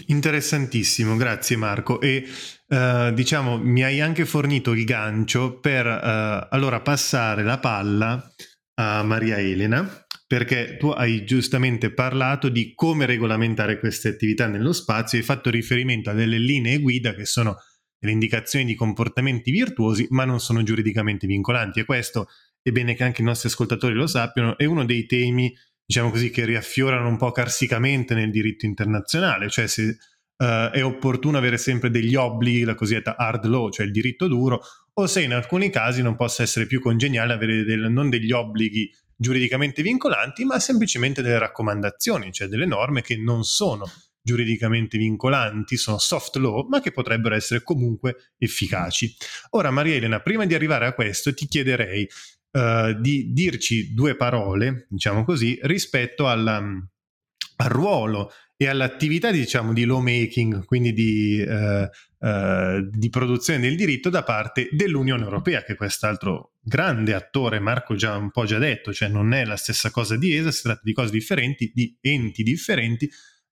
Interessantissimo, 0.06 1.16
grazie 1.16 1.56
Marco. 1.56 2.00
E 2.00 2.24
uh, 2.68 3.12
diciamo, 3.12 3.58
mi 3.58 3.82
hai 3.82 4.00
anche 4.00 4.26
fornito 4.26 4.72
il 4.72 4.84
gancio 4.84 5.58
per 5.58 5.86
uh, 5.86 6.46
allora 6.50 6.80
passare 6.80 7.42
la 7.42 7.58
palla 7.58 8.32
a 8.74 9.02
Maria 9.02 9.38
Elena, 9.38 10.06
perché 10.26 10.76
tu 10.76 10.88
hai 10.90 11.24
giustamente 11.24 11.92
parlato 11.92 12.48
di 12.48 12.74
come 12.74 13.06
regolamentare 13.06 13.80
queste 13.80 14.10
attività 14.10 14.46
nello 14.46 14.72
spazio 14.72 15.18
hai 15.18 15.24
fatto 15.24 15.50
riferimento 15.50 16.10
a 16.10 16.14
delle 16.14 16.38
linee 16.38 16.78
guida 16.78 17.14
che 17.14 17.24
sono 17.24 17.56
delle 17.98 18.12
indicazioni 18.12 18.64
di 18.64 18.74
comportamenti 18.74 19.50
virtuosi, 19.50 20.06
ma 20.10 20.24
non 20.24 20.40
sono 20.40 20.62
giuridicamente 20.62 21.26
vincolanti. 21.26 21.80
E 21.80 21.84
questo 21.84 22.28
è 22.62 22.70
bene 22.70 22.94
che 22.94 23.04
anche 23.04 23.22
i 23.22 23.24
nostri 23.24 23.48
ascoltatori 23.48 23.94
lo 23.94 24.06
sappiano, 24.06 24.56
è 24.56 24.64
uno 24.64 24.84
dei 24.84 25.06
temi 25.06 25.54
diciamo 25.88 26.10
così, 26.10 26.28
che 26.28 26.44
riaffiorano 26.44 27.08
un 27.08 27.16
po' 27.16 27.32
carsicamente 27.32 28.12
nel 28.14 28.30
diritto 28.30 28.66
internazionale, 28.66 29.48
cioè 29.48 29.66
se 29.66 29.96
uh, 30.36 30.70
è 30.70 30.84
opportuno 30.84 31.38
avere 31.38 31.56
sempre 31.56 31.88
degli 31.88 32.14
obblighi, 32.14 32.64
la 32.64 32.74
cosiddetta 32.74 33.16
hard 33.16 33.46
law, 33.46 33.70
cioè 33.70 33.86
il 33.86 33.92
diritto 33.92 34.28
duro, 34.28 34.60
o 34.92 35.06
se 35.06 35.22
in 35.22 35.32
alcuni 35.32 35.70
casi 35.70 36.02
non 36.02 36.14
possa 36.14 36.42
essere 36.42 36.66
più 36.66 36.82
congeniale 36.82 37.32
avere 37.32 37.64
del, 37.64 37.90
non 37.90 38.10
degli 38.10 38.32
obblighi 38.32 38.94
giuridicamente 39.16 39.80
vincolanti, 39.80 40.44
ma 40.44 40.58
semplicemente 40.58 41.22
delle 41.22 41.38
raccomandazioni, 41.38 42.32
cioè 42.32 42.48
delle 42.48 42.66
norme 42.66 43.00
che 43.00 43.16
non 43.16 43.42
sono 43.44 43.90
giuridicamente 44.28 44.98
vincolanti, 44.98 45.78
sono 45.78 45.96
soft 45.96 46.36
law, 46.36 46.68
ma 46.68 46.82
che 46.82 46.92
potrebbero 46.92 47.34
essere 47.34 47.62
comunque 47.62 48.32
efficaci. 48.36 49.16
Ora, 49.50 49.70
Maria 49.70 49.94
Elena, 49.94 50.20
prima 50.20 50.44
di 50.44 50.54
arrivare 50.54 50.84
a 50.84 50.92
questo, 50.92 51.32
ti 51.32 51.46
chiederei 51.46 52.06
uh, 52.50 52.92
di 53.00 53.32
dirci 53.32 53.94
due 53.94 54.16
parole, 54.16 54.86
diciamo 54.90 55.24
così, 55.24 55.58
rispetto 55.62 56.28
alla, 56.28 56.56
al 56.58 57.68
ruolo 57.70 58.30
e 58.60 58.66
all'attività 58.66 59.30
diciamo 59.30 59.72
di 59.72 59.84
lawmaking, 59.84 60.64
quindi 60.64 60.92
di, 60.92 61.40
eh, 61.40 61.88
eh, 62.18 62.88
di, 62.90 63.08
produzione 63.08 63.60
del 63.60 63.76
diritto 63.76 64.10
da 64.10 64.24
parte 64.24 64.68
dell'Unione 64.72 65.22
Europea, 65.22 65.62
che 65.62 65.74
è 65.74 65.76
quest'altro 65.76 66.54
grande 66.60 67.14
attore, 67.14 67.60
Marco 67.60 67.94
già 67.94 68.16
un 68.16 68.32
po' 68.32 68.46
già 68.46 68.58
detto, 68.58 68.92
cioè 68.92 69.08
non 69.08 69.32
è 69.32 69.44
la 69.44 69.54
stessa 69.54 69.92
cosa 69.92 70.16
di 70.16 70.34
ESA, 70.34 70.50
si 70.50 70.62
tratta 70.62 70.80
di 70.82 70.92
cose 70.92 71.12
differenti, 71.12 71.70
di 71.72 71.96
enti 72.00 72.42
differenti, 72.42 73.08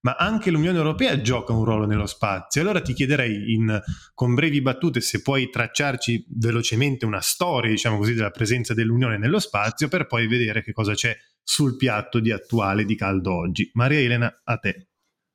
ma 0.06 0.14
anche 0.16 0.52
l'Unione 0.52 0.78
Europea 0.78 1.20
gioca 1.20 1.52
un 1.52 1.64
ruolo 1.64 1.84
nello 1.84 2.06
spazio. 2.06 2.60
Allora 2.60 2.80
ti 2.80 2.92
chiederei 2.92 3.52
in, 3.52 3.82
con 4.14 4.34
brevi 4.34 4.62
battute 4.62 5.00
se 5.00 5.20
puoi 5.20 5.50
tracciarci 5.50 6.26
velocemente 6.28 7.04
una 7.04 7.20
storia, 7.20 7.70
diciamo 7.72 7.96
così, 7.96 8.14
della 8.14 8.30
presenza 8.30 8.72
dell'Unione 8.72 9.18
nello 9.18 9.40
spazio 9.40 9.88
per 9.88 10.06
poi 10.06 10.28
vedere 10.28 10.62
che 10.62 10.70
cosa 10.70 10.94
c'è 10.94 11.12
sul 11.42 11.76
piatto 11.76 12.20
di 12.20 12.30
attuale 12.30 12.84
di 12.84 12.94
caldo 12.94 13.34
oggi. 13.34 13.68
Maria 13.74 13.98
Elena, 13.98 14.42
a 14.44 14.56
te. 14.58 14.86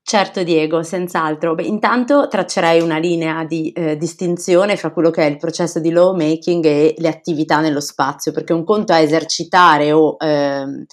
Certo 0.04 0.42
Diego, 0.42 0.84
senz'altro. 0.84 1.54
Beh, 1.54 1.64
intanto 1.64 2.30
traccerei 2.30 2.80
una 2.80 2.98
linea 2.98 3.44
di 3.44 3.74
eh, 3.74 3.98
distinzione 3.98 4.78
fra 4.78 4.94
quello 4.94 5.10
che 5.10 5.24
è 5.24 5.30
il 5.30 5.38
processo 5.38 5.82
di 5.82 5.92
lawmaking 5.92 6.64
e 6.64 6.96
le 6.98 7.10
attività 7.10 7.60
nello 7.60 7.82
spazio, 7.82 8.32
perché 8.32 8.54
un 8.54 8.64
conto 8.64 8.94
è 8.94 9.02
esercitare 9.02 9.92
o 9.92 10.16
eh, 10.18 10.86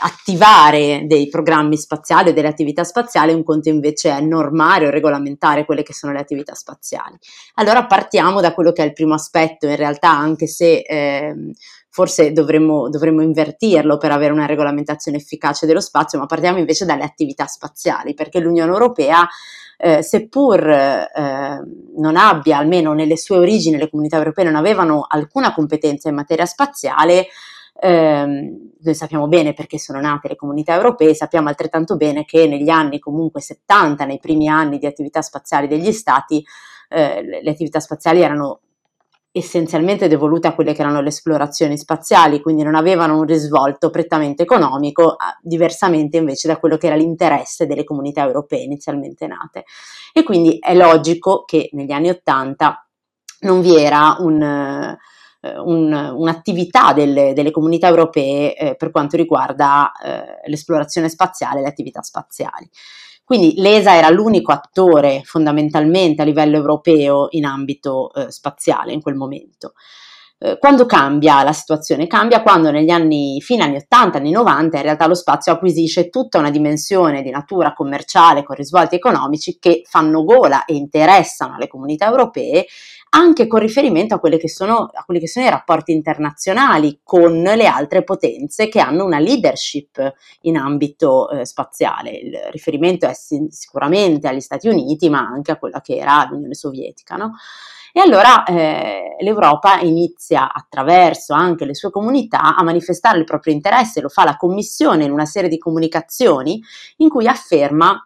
attivare 0.00 1.04
dei 1.06 1.28
programmi 1.28 1.76
spaziali 1.76 2.30
o 2.30 2.32
delle 2.32 2.48
attività 2.48 2.84
spaziali, 2.84 3.32
un 3.32 3.42
conto 3.42 3.68
invece 3.68 4.10
è 4.10 4.20
normare 4.20 4.86
o 4.86 4.90
regolamentare 4.90 5.64
quelle 5.64 5.82
che 5.82 5.94
sono 5.94 6.12
le 6.12 6.20
attività 6.20 6.54
spaziali. 6.54 7.16
Allora 7.54 7.86
partiamo 7.86 8.40
da 8.40 8.52
quello 8.52 8.72
che 8.72 8.82
è 8.82 8.86
il 8.86 8.92
primo 8.92 9.14
aspetto, 9.14 9.66
in 9.66 9.76
realtà 9.76 10.10
anche 10.10 10.46
se 10.46 10.78
eh, 10.78 11.34
forse 11.90 12.32
dovremmo, 12.32 12.88
dovremmo, 12.88 13.20
invertirlo 13.20 13.98
per 13.98 14.12
avere 14.12 14.32
una 14.32 14.46
regolamentazione 14.46 15.18
efficace 15.18 15.66
dello 15.66 15.80
spazio, 15.80 16.18
ma 16.18 16.26
partiamo 16.26 16.58
invece 16.58 16.84
dalle 16.84 17.02
attività 17.02 17.46
spaziali, 17.46 18.14
perché 18.14 18.38
l'Unione 18.38 18.70
Europea, 18.70 19.28
eh, 19.76 20.02
seppur 20.02 20.68
eh, 20.68 21.62
non 21.96 22.16
abbia, 22.16 22.58
almeno 22.58 22.92
nelle 22.92 23.16
sue 23.16 23.38
origini, 23.38 23.76
le 23.76 23.90
comunità 23.90 24.16
europee 24.16 24.44
non 24.44 24.56
avevano 24.56 25.04
alcuna 25.08 25.52
competenza 25.52 26.08
in 26.08 26.14
materia 26.14 26.46
spaziale, 26.46 27.26
ehm, 27.80 28.70
noi 28.82 28.94
sappiamo 28.94 29.28
bene 29.28 29.52
perché 29.52 29.78
sono 29.78 30.00
nate 30.00 30.28
le 30.28 30.36
comunità 30.36 30.74
europee, 30.74 31.14
sappiamo 31.14 31.48
altrettanto 31.48 31.96
bene 31.96 32.24
che 32.24 32.46
negli 32.46 32.68
anni 32.68 32.98
comunque 32.98 33.40
70, 33.40 34.04
nei 34.04 34.18
primi 34.18 34.48
anni 34.48 34.78
di 34.78 34.86
attività 34.86 35.22
spaziali 35.22 35.66
degli 35.66 35.92
stati, 35.92 36.44
eh, 36.88 37.40
le 37.42 37.50
attività 37.50 37.80
spaziali 37.80 38.20
erano 38.20 38.60
essenzialmente 39.32 40.08
devolute 40.08 40.48
a 40.48 40.54
quelle 40.54 40.74
che 40.74 40.80
erano 40.80 41.00
le 41.00 41.08
esplorazioni 41.08 41.78
spaziali, 41.78 42.40
quindi 42.40 42.62
non 42.62 42.74
avevano 42.74 43.16
un 43.16 43.24
risvolto 43.24 43.90
prettamente 43.90 44.42
economico, 44.42 45.16
diversamente 45.40 46.16
invece 46.16 46.48
da 46.48 46.58
quello 46.58 46.76
che 46.76 46.86
era 46.88 46.96
l'interesse 46.96 47.66
delle 47.66 47.84
comunità 47.84 48.22
europee 48.22 48.62
inizialmente 48.62 49.26
nate. 49.28 49.64
E 50.12 50.24
quindi 50.24 50.58
è 50.58 50.74
logico 50.74 51.44
che 51.44 51.70
negli 51.72 51.92
anni 51.92 52.08
Ottanta 52.08 52.84
non 53.42 53.60
vi 53.60 53.76
era 53.76 54.16
un, 54.18 54.96
un, 55.42 55.92
un'attività 55.92 56.92
delle, 56.92 57.32
delle, 57.32 57.50
comunità 57.50 57.88
europee 57.88 58.56
eh, 58.56 58.76
per 58.76 58.90
quanto 58.90 59.16
riguarda 59.16 59.92
eh, 59.92 60.48
l'esplorazione 60.48 61.08
spaziale 61.08 61.60
e 61.60 61.62
le 61.62 61.68
attività 61.68 62.02
spaziali. 62.02 62.68
Quindi 63.24 63.54
l'ESA 63.56 63.94
era 63.94 64.10
l'unico 64.10 64.50
attore 64.50 65.22
fondamentalmente 65.24 66.20
a 66.20 66.24
livello 66.24 66.56
europeo 66.56 67.28
in 67.30 67.44
ambito 67.44 68.12
eh, 68.12 68.30
spaziale 68.30 68.92
in 68.92 69.00
quel 69.00 69.14
momento. 69.14 69.74
Eh, 70.42 70.56
quando 70.58 70.86
cambia 70.86 71.42
la 71.42 71.52
situazione? 71.52 72.06
Cambia 72.06 72.40
quando 72.40 72.70
negli 72.70 72.88
anni, 72.88 73.42
fine 73.42 73.62
anni 73.62 73.76
80, 73.76 74.16
anni 74.16 74.30
90, 74.30 74.78
in 74.78 74.82
realtà 74.82 75.06
lo 75.06 75.14
spazio 75.14 75.52
acquisisce 75.52 76.08
tutta 76.08 76.38
una 76.38 76.50
dimensione 76.50 77.20
di 77.20 77.28
natura 77.28 77.74
commerciale 77.74 78.42
con 78.42 78.56
risvolti 78.56 78.94
economici 78.94 79.58
che 79.58 79.82
fanno 79.84 80.24
gola 80.24 80.64
e 80.64 80.74
interessano 80.76 81.58
le 81.58 81.68
comunità 81.68 82.06
europee 82.06 82.64
anche 83.10 83.46
con 83.46 83.60
riferimento 83.60 84.14
a, 84.14 84.20
che 84.20 84.48
sono, 84.48 84.88
a 84.92 85.04
quelli 85.04 85.20
che 85.20 85.28
sono 85.28 85.44
i 85.44 85.50
rapporti 85.50 85.92
internazionali 85.92 87.00
con 87.02 87.42
le 87.42 87.66
altre 87.66 88.02
potenze 88.02 88.68
che 88.68 88.80
hanno 88.80 89.04
una 89.04 89.18
leadership 89.18 90.14
in 90.42 90.56
ambito 90.56 91.28
eh, 91.28 91.44
spaziale. 91.44 92.10
Il 92.12 92.38
riferimento 92.50 93.06
è 93.06 93.12
sicuramente 93.12 94.28
agli 94.28 94.40
Stati 94.40 94.68
Uniti, 94.68 95.10
ma 95.10 95.20
anche 95.20 95.50
a 95.50 95.58
quella 95.58 95.80
che 95.80 95.96
era 95.96 96.26
l'Unione 96.30 96.54
Sovietica. 96.54 97.16
No? 97.16 97.32
E 97.92 98.00
allora 98.00 98.44
eh, 98.44 99.16
l'Europa 99.20 99.80
inizia 99.80 100.52
attraverso 100.52 101.34
anche 101.34 101.64
le 101.64 101.74
sue 101.74 101.90
comunità 101.90 102.56
a 102.56 102.62
manifestare 102.62 103.18
il 103.18 103.24
proprio 103.24 103.52
interesse, 103.52 104.00
lo 104.00 104.08
fa 104.08 104.24
la 104.24 104.36
Commissione 104.36 105.04
in 105.04 105.12
una 105.12 105.26
serie 105.26 105.48
di 105.48 105.58
comunicazioni 105.58 106.62
in 106.98 107.08
cui 107.08 107.26
afferma 107.26 108.00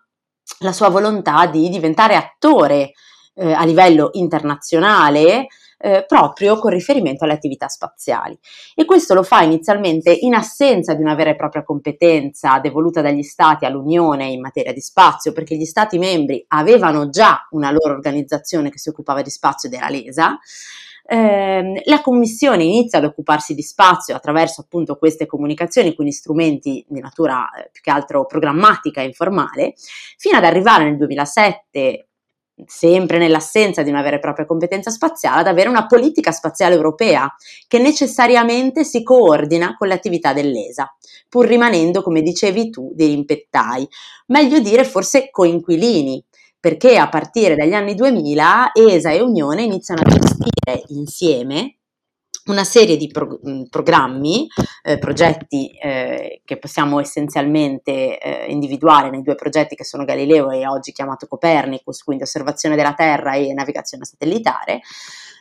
la 0.60 0.72
sua 0.72 0.88
volontà 0.88 1.46
di 1.46 1.68
diventare 1.68 2.16
attore 2.16 2.92
eh, 3.34 3.52
a 3.52 3.64
livello 3.64 4.10
internazionale 4.12 5.46
eh, 5.78 6.04
proprio 6.06 6.58
con 6.58 6.70
riferimento 6.70 7.24
alle 7.24 7.34
attività 7.34 7.68
spaziali. 7.68 8.38
E 8.74 8.84
questo 8.84 9.14
lo 9.14 9.22
fa 9.22 9.42
inizialmente 9.42 10.12
in 10.12 10.34
assenza 10.34 10.94
di 10.94 11.02
una 11.02 11.14
vera 11.14 11.30
e 11.30 11.36
propria 11.36 11.62
competenza 11.62 12.58
devoluta 12.58 13.00
dagli 13.00 13.22
Stati 13.22 13.64
all'Unione 13.64 14.26
in 14.26 14.40
materia 14.40 14.72
di 14.72 14.80
spazio, 14.80 15.32
perché 15.32 15.56
gli 15.56 15.64
Stati 15.64 15.98
membri 15.98 16.44
avevano 16.48 17.08
già 17.10 17.46
una 17.50 17.70
loro 17.70 17.94
organizzazione 17.94 18.70
che 18.70 18.78
si 18.78 18.88
occupava 18.88 19.22
di 19.22 19.30
spazio 19.30 19.68
ed 19.68 19.74
era 19.74 19.88
l'ESA. 19.88 20.38
Eh, 21.06 21.82
la 21.84 22.00
Commissione 22.00 22.64
inizia 22.64 22.98
ad 22.98 23.04
occuparsi 23.04 23.54
di 23.54 23.60
spazio 23.60 24.16
attraverso 24.16 24.62
appunto 24.62 24.96
queste 24.96 25.26
comunicazioni, 25.26 25.94
quindi 25.94 26.14
strumenti 26.14 26.84
di 26.88 27.00
natura 27.00 27.50
eh, 27.50 27.68
più 27.70 27.82
che 27.82 27.90
altro 27.90 28.24
programmatica 28.24 29.02
e 29.02 29.04
informale, 29.04 29.74
fino 30.16 30.38
ad 30.38 30.44
arrivare 30.44 30.84
nel 30.84 30.96
2007 30.96 32.06
sempre 32.66 33.18
nell'assenza 33.18 33.82
di 33.82 33.90
una 33.90 34.02
vera 34.02 34.16
e 34.16 34.20
propria 34.20 34.46
competenza 34.46 34.90
spaziale, 34.90 35.40
ad 35.40 35.46
avere 35.46 35.68
una 35.68 35.86
politica 35.86 36.32
spaziale 36.32 36.74
europea 36.74 37.32
che 37.66 37.78
necessariamente 37.78 38.84
si 38.84 39.02
coordina 39.02 39.76
con 39.76 39.88
le 39.88 39.94
attività 39.94 40.32
dell'ESA, 40.32 40.94
pur 41.28 41.46
rimanendo, 41.46 42.02
come 42.02 42.22
dicevi 42.22 42.70
tu, 42.70 42.92
dei 42.94 43.08
rimpettai, 43.08 43.86
meglio 44.26 44.60
dire 44.60 44.84
forse 44.84 45.30
coinquilini, 45.30 46.24
perché 46.60 46.96
a 46.96 47.08
partire 47.08 47.56
dagli 47.56 47.74
anni 47.74 47.94
2000 47.94 48.70
ESA 48.72 49.10
e 49.10 49.20
Unione 49.20 49.64
iniziano 49.64 50.00
a 50.02 50.10
gestire 50.10 50.84
insieme 50.88 51.76
una 52.46 52.64
serie 52.64 52.96
di 52.96 53.08
pro- 53.08 53.40
programmi, 53.70 54.46
eh, 54.82 54.98
progetti 54.98 55.70
eh, 55.80 56.42
che 56.44 56.58
possiamo 56.58 57.00
essenzialmente 57.00 58.18
eh, 58.18 58.46
individuare 58.50 59.10
nei 59.10 59.22
due 59.22 59.34
progetti 59.34 59.74
che 59.74 59.84
sono 59.84 60.04
Galileo 60.04 60.50
e 60.50 60.66
oggi 60.66 60.92
chiamato 60.92 61.26
Copernicus, 61.26 62.02
quindi 62.02 62.24
osservazione 62.24 62.76
della 62.76 62.94
Terra 62.94 63.34
e 63.34 63.54
navigazione 63.54 64.04
satellitare, 64.04 64.80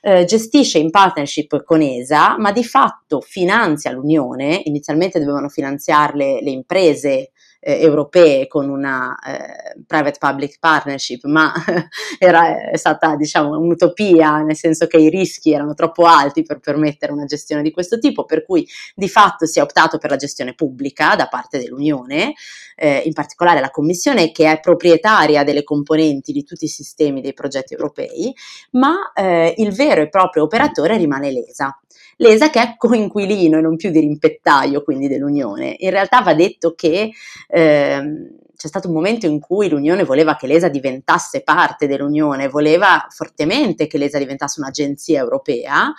eh, 0.02 0.24
gestisce 0.26 0.80
in 0.80 0.92
partnership 0.92 1.64
con 1.64 1.82
ESA, 1.82 2.38
ma 2.38 2.52
di 2.52 2.64
fatto 2.64 3.20
finanzia 3.20 3.92
l'Unione, 3.92 4.62
inizialmente 4.64 5.20
dovevano 5.20 5.50
finanziarle 5.50 6.42
le 6.42 6.52
imprese 6.52 7.32
eh, 7.64 7.82
europee 7.82 8.48
con 8.48 8.70
una 8.70 9.18
eh, 9.20 9.82
private-public 9.88 10.58
partnership, 10.60 11.24
ma 11.26 11.54
era 12.20 12.70
è 12.70 12.78
stata 12.78 13.16
diciamo 13.16 13.58
un'utopia, 13.58 14.42
nel 14.42 14.58
senso 14.58 14.86
che 14.88 14.98
i 14.98 15.10
rischi 15.10 15.54
erano 15.54 15.74
troppo 15.74 16.04
alti 16.04 16.44
per 16.44 16.60
permettere 16.60 17.14
una 17.14 17.26
gestione 17.26 17.62
di 17.62 17.72
questo 17.72 17.98
tipo, 18.00 18.26
per 18.26 18.46
cui 18.46 18.68
di 18.94 19.08
fatto 19.08 19.46
si 19.46 19.60
è 19.60 19.62
optato 19.62 19.98
per 19.98 20.10
la 20.10 20.18
gestione 20.18 20.54
pubblica 20.54 21.16
da 21.16 21.28
parte 21.28 21.58
dell'Unione, 21.58 22.34
eh, 22.76 23.02
in 23.06 23.14
particolare 23.14 23.60
la 23.60 23.70
Commissione 23.70 24.32
che 24.32 24.52
è 24.52 24.60
proprietaria 24.60 25.44
delle 25.44 25.64
componenti 25.64 26.32
di 26.32 26.44
tutti 26.44 26.66
i 26.66 26.70
sistemi 26.70 27.22
dei 27.22 27.34
progetti 27.34 27.74
europei, 27.74 28.34
ma 28.72 29.12
eh, 29.14 29.54
il 29.58 29.74
vero 29.74 30.02
e 30.02 30.10
proprio 30.10 30.44
operatore 30.44 30.98
rimane 30.98 31.32
l'ESA. 31.32 31.78
L'ESA 32.18 32.50
che 32.50 32.62
è 32.62 32.76
coinquilino 32.78 33.58
e 33.58 33.62
non 33.62 33.76
più 33.76 33.90
di 33.90 34.00
rimpettaio 34.00 34.84
quindi 34.84 35.08
dell'Unione. 35.08 35.76
In 35.80 35.90
realtà 35.90 36.22
va 36.22 36.34
detto 36.34 36.74
che 36.76 37.12
ehm, 37.48 38.42
c'è 38.56 38.68
stato 38.68 38.88
un 38.88 38.94
momento 38.94 39.26
in 39.26 39.40
cui 39.40 39.68
l'Unione 39.68 40.04
voleva 40.04 40.36
che 40.36 40.48
l'ESA 40.48 40.70
diventasse 40.70 41.42
parte 41.42 41.88
dell'Unione, 41.88 42.48
voleva 42.48 43.06
fortemente 43.10 43.88
che 43.88 43.98
l'ESA 43.98 44.20
diventasse 44.20 44.62
un'agenzia 44.62 45.20
europea, 45.20 45.94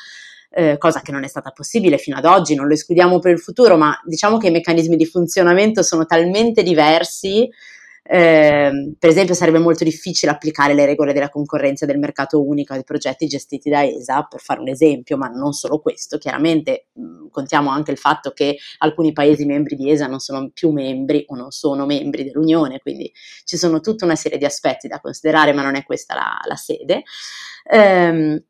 eh, 0.55 0.79
cosa 0.79 1.01
che 1.01 1.13
non 1.13 1.25
è 1.25 1.29
stata 1.29 1.51
possibile 1.51 1.99
fino 1.99 2.17
ad 2.17 2.25
oggi, 2.25 2.55
non 2.55 2.67
lo 2.67 2.75
escludiamo 2.75 3.19
per 3.19 3.33
il 3.33 3.41
futuro, 3.41 3.77
ma 3.77 3.99
diciamo 4.05 4.39
che 4.39 4.49
i 4.49 4.53
meccanismi 4.53 4.97
di 4.97 5.07
funzionamento 5.07 5.83
sono 5.83 6.07
talmente 6.07 6.63
diversi 6.63 7.49
eh, 8.07 8.95
per 8.99 9.09
esempio 9.09 9.33
sarebbe 9.33 9.59
molto 9.59 9.83
difficile 9.83 10.31
applicare 10.31 10.75
le 10.75 10.85
regole 10.85 11.15
della 11.15 11.31
concorrenza 11.31 11.87
del 11.87 11.99
mercato 11.99 12.45
unico 12.45 12.75
ai 12.75 12.85
progetti 12.85 13.27
gestiti 13.27 13.71
da 13.71 13.83
ESA, 13.83 14.25
per 14.25 14.41
fare 14.41 14.61
un 14.61 14.69
esempio, 14.69 15.17
ma 15.17 15.29
non 15.29 15.55
solo 15.55 15.81
questo, 15.81 16.19
chiaramente 16.19 16.89
mh, 16.93 17.29
contiamo 17.31 17.71
anche 17.71 17.93
il 17.93 17.97
fatto 17.97 18.33
che 18.33 18.59
alcuni 18.79 19.13
Paesi 19.13 19.47
membri 19.47 19.75
di 19.75 19.91
ESA 19.91 20.07
non 20.07 20.19
sono 20.19 20.51
più 20.53 20.71
membri 20.71 21.25
o 21.29 21.35
non 21.35 21.51
sono 21.51 21.87
membri 21.87 22.25
dell'Unione, 22.25 22.81
quindi 22.81 23.11
ci 23.45 23.57
sono 23.57 23.81
tutta 23.81 24.05
una 24.05 24.17
serie 24.17 24.37
di 24.37 24.45
aspetti 24.45 24.87
da 24.87 25.01
considerare, 25.01 25.55
ma 25.55 25.63
non 25.63 25.75
è 25.75 25.85
questa 25.85 26.15
la, 26.15 26.39
la 26.47 26.57
sede. 26.57 27.05
Eh, 27.67 28.45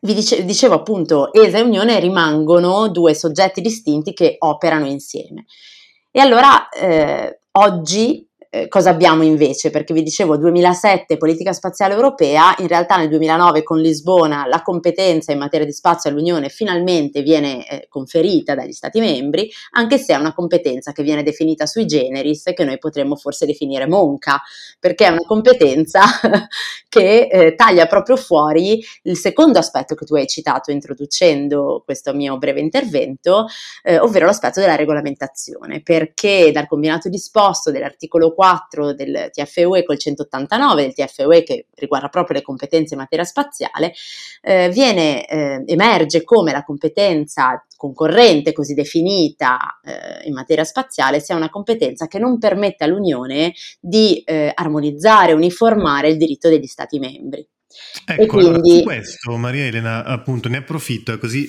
vi 0.00 0.14
dice, 0.14 0.44
dicevo 0.44 0.74
appunto, 0.74 1.32
ESA 1.32 1.58
e 1.58 1.62
Unione 1.62 1.98
rimangono 2.00 2.88
due 2.88 3.14
soggetti 3.14 3.60
distinti 3.60 4.12
che 4.12 4.36
operano 4.38 4.86
insieme. 4.86 5.46
E 6.10 6.20
allora 6.20 6.68
eh, 6.68 7.40
oggi 7.52 8.27
eh, 8.50 8.66
cosa 8.68 8.90
abbiamo 8.90 9.22
invece? 9.22 9.68
Perché 9.70 9.92
vi 9.92 10.02
dicevo 10.02 10.38
2007 10.38 11.18
politica 11.18 11.52
spaziale 11.52 11.92
europea, 11.92 12.54
in 12.58 12.66
realtà 12.66 12.96
nel 12.96 13.10
2009 13.10 13.62
con 13.62 13.78
Lisbona 13.78 14.46
la 14.46 14.62
competenza 14.62 15.32
in 15.32 15.38
materia 15.38 15.66
di 15.66 15.72
spazio 15.72 16.08
all'Unione 16.08 16.48
finalmente 16.48 17.20
viene 17.20 17.68
eh, 17.68 17.86
conferita 17.88 18.54
dagli 18.54 18.72
Stati 18.72 19.00
membri, 19.00 19.50
anche 19.72 19.98
se 19.98 20.14
è 20.14 20.16
una 20.16 20.32
competenza 20.32 20.92
che 20.92 21.02
viene 21.02 21.22
definita 21.22 21.66
sui 21.66 21.84
generis 21.84 22.44
che 22.54 22.64
noi 22.64 22.78
potremmo 22.78 23.16
forse 23.16 23.44
definire 23.44 23.86
monca, 23.86 24.40
perché 24.80 25.06
è 25.06 25.10
una 25.10 25.24
competenza 25.26 26.00
che 26.88 27.28
eh, 27.30 27.54
taglia 27.54 27.86
proprio 27.86 28.16
fuori 28.16 28.82
il 29.02 29.16
secondo 29.18 29.58
aspetto 29.58 29.94
che 29.94 30.06
tu 30.06 30.14
hai 30.14 30.26
citato 30.26 30.70
introducendo 30.70 31.82
questo 31.84 32.14
mio 32.14 32.38
breve 32.38 32.60
intervento, 32.60 33.46
eh, 33.82 33.98
ovvero 33.98 34.24
l'aspetto 34.24 34.60
della 34.60 34.76
regolamentazione, 34.76 35.82
perché 35.82 36.50
dal 36.50 36.66
combinato 36.66 37.10
disposto 37.10 37.70
dell'articolo 37.70 38.32
4 38.38 38.94
del 38.94 39.30
TFUE 39.32 39.82
col 39.82 39.98
189 39.98 40.82
del 40.82 40.94
TFUE 40.94 41.42
che 41.42 41.66
riguarda 41.74 42.06
proprio 42.08 42.36
le 42.36 42.44
competenze 42.44 42.94
in 42.94 43.00
materia 43.00 43.24
spaziale, 43.24 43.92
eh, 44.42 44.68
viene, 44.68 45.26
eh, 45.26 45.64
emerge 45.66 46.22
come 46.22 46.52
la 46.52 46.62
competenza 46.62 47.66
concorrente 47.76 48.52
così 48.52 48.74
definita 48.74 49.80
eh, 49.82 50.28
in 50.28 50.34
materia 50.34 50.62
spaziale 50.62 51.18
sia 51.18 51.34
una 51.34 51.50
competenza 51.50 52.06
che 52.06 52.20
non 52.20 52.38
permette 52.38 52.84
all'Unione 52.84 53.54
di 53.80 54.22
eh, 54.24 54.52
armonizzare, 54.54 55.32
uniformare 55.32 56.08
il 56.08 56.16
diritto 56.16 56.48
degli 56.48 56.66
Stati 56.66 57.00
membri. 57.00 57.44
Ecco, 58.06 58.26
quindi... 58.26 58.48
allora, 58.48 58.78
su 58.78 58.82
questo 58.84 59.36
Maria 59.36 59.64
Elena 59.64 60.04
appunto 60.04 60.48
ne 60.48 60.58
approfitto 60.58 61.18
così 61.18 61.48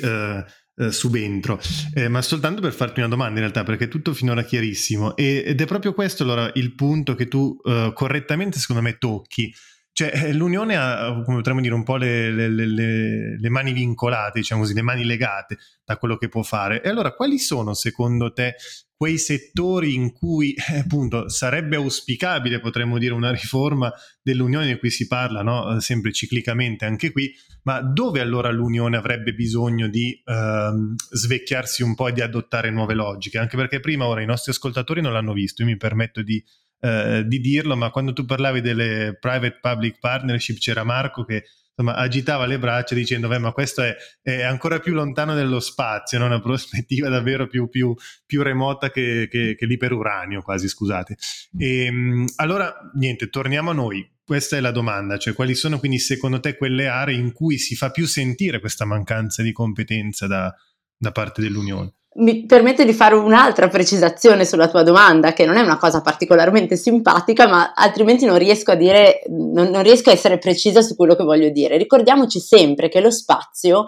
eh, 0.80 0.92
subentro, 0.92 1.60
eh, 1.94 2.08
ma 2.08 2.22
soltanto 2.22 2.62
per 2.62 2.74
farti 2.74 3.00
una 3.00 3.10
domanda 3.10 3.34
in 3.34 3.42
realtà, 3.42 3.64
perché 3.64 3.86
è 3.86 3.88
tutto 3.90 4.14
finora 4.14 4.44
chiarissimo 4.44 5.16
e, 5.16 5.44
ed 5.46 5.60
è 5.60 5.66
proprio 5.66 5.94
questo 5.94 6.24
allora 6.24 6.50
il 6.56 6.74
punto 6.74 7.16
che 7.16 7.28
tu 7.28 7.58
eh, 7.64 7.92
correttamente 7.94 8.60
secondo 8.60 8.82
me 8.82 8.98
tocchi. 8.98 9.54
Cioè, 9.92 10.12
eh, 10.14 10.34
l'Unione 10.34 10.78
ha, 10.78 11.22
come 11.26 11.38
potremmo 11.38 11.60
dire, 11.60 11.74
un 11.74 11.84
po' 11.84 11.98
le, 11.98 12.32
le, 12.32 12.48
le, 12.48 13.38
le, 13.38 13.50
mani 13.50 13.74
vincolate, 13.74 14.40
diciamo 14.40 14.62
così, 14.62 14.74
le 14.74 14.82
mani 14.82 15.04
legate 15.04 15.58
da 15.84 15.98
quello 15.98 16.16
che 16.16 16.30
può 16.30 16.42
fare. 16.42 16.82
E 16.82 16.88
allora, 16.88 17.12
quali 17.12 17.38
sono 17.38 17.74
secondo 17.74 18.32
te 18.32 18.56
quei 19.00 19.18
settori 19.18 19.96
in 19.96 20.12
cui 20.12 20.54
eh, 20.74 20.80
appunto 20.80 21.30
sarebbe 21.30 21.78
auspicabile, 21.78 22.60
potremmo 22.60 22.98
dire, 22.98 23.14
una 23.14 23.32
riforma 23.32 23.90
dell'Unione 24.22 24.68
di 24.68 24.78
cui 24.78 24.90
si 24.90 25.08
parla, 25.08 25.42
no? 25.42 25.78
Eh, 25.78 25.80
sempre 25.80 26.12
ciclicamente 26.12 26.84
anche 26.84 27.14
qui, 27.14 27.34
ma 27.64 27.80
dove 27.80 28.20
allora 28.20 28.52
l'Unione 28.52 28.98
avrebbe 28.98 29.34
bisogno 29.34 29.88
di 29.88 30.22
ehm, 30.26 30.96
svecchiarsi 31.12 31.82
un 31.82 31.96
po' 31.96 32.10
e 32.10 32.12
di 32.12 32.20
adottare 32.20 32.72
nuove 32.72 32.94
logiche? 32.94 33.38
Anche 33.38 33.56
perché 33.56 33.80
prima 33.80 34.06
ora 34.06 34.22
i 34.22 34.26
nostri 34.26 34.52
ascoltatori 34.52 35.00
non 35.00 35.14
l'hanno 35.14 35.32
visto, 35.32 35.62
io 35.62 35.70
mi 35.70 35.78
permetto 35.78 36.22
di, 36.22 36.44
eh, 36.82 37.24
di 37.26 37.40
dirlo, 37.40 37.78
ma 37.78 37.92
quando 37.92 38.12
tu 38.12 38.26
parlavi 38.26 38.60
delle 38.60 39.18
private 39.18 39.60
public 39.62 40.00
partnership 40.00 40.58
c'era 40.58 40.84
Marco 40.84 41.24
che 41.24 41.46
insomma, 41.80 41.96
agitava 41.96 42.46
le 42.46 42.60
braccia 42.60 42.94
dicendo, 42.94 43.28
beh, 43.30 43.40
ma 43.40 43.52
questo 43.54 43.82
è, 43.82 43.96
è, 44.22 44.42
ancora 44.42 44.80
più 44.80 44.94
lontano 44.94 45.34
dello 45.34 45.60
spazio, 45.60 46.20
no? 46.20 46.26
una 46.26 46.42
prospettiva 46.42 47.08
davvero 47.08 47.48
più, 47.48 47.70
più, 47.70 47.96
più 48.26 48.42
remota 48.44 48.92
che, 48.92 49.28
che, 49.32 49.56
che 49.58 49.66
l'iperuranio, 49.66 50.42
quasi, 50.42 50.68
scusate. 50.68 51.18
E, 51.58 51.86
ehm, 51.86 52.26
allora, 52.36 52.74
niente, 52.96 53.30
torniamo 53.30 53.72
a 53.72 53.74
noi. 53.74 54.08
Questa 54.24 54.58
è 54.58 54.60
la 54.60 54.72
domanda, 54.72 55.18
cioè 55.18 55.34
quali 55.34 55.56
sono 55.56 55.80
quindi 55.80 55.98
secondo 55.98 56.40
te 56.40 56.56
quelle 56.56 56.86
aree 56.86 57.16
in 57.16 57.32
cui 57.32 57.58
si 57.58 57.76
fa 57.76 57.90
più 57.90 58.06
sentire 58.06 58.60
questa 58.60 58.86
mancanza 58.86 59.42
di 59.42 59.52
competenza 59.52 60.28
da, 60.28 60.54
da 60.96 61.12
parte 61.12 61.42
dell'Unione? 61.42 61.94
Mi 62.16 62.46
permette 62.46 62.86
di 62.86 62.94
fare 62.94 63.16
un'altra 63.16 63.68
precisazione 63.68 64.44
sulla 64.44 64.68
tua 64.68 64.84
domanda, 64.84 65.34
che 65.34 65.46
non 65.46 65.58
è 65.58 65.62
una 65.62 65.78
cosa 65.78 66.02
particolarmente 66.02 66.76
simpatica, 66.76 67.48
ma 67.48 67.74
altrimenti 67.74 68.26
non 68.26 68.38
riesco 68.38 68.72
a 68.72 68.76
dire, 68.76 69.22
non, 69.28 69.70
non 69.70 69.84
riesco 69.84 70.10
a 70.10 70.14
essere 70.14 70.40
precisa 70.40 70.82
su 70.82 70.96
quello 70.96 71.16
che 71.16 71.24
voglio 71.24 71.50
dire. 71.50 71.78
Ricordiamoci 71.78 72.40
sempre 72.40 72.90
che 72.90 73.00
lo 73.00 73.12
spazio 73.12 73.86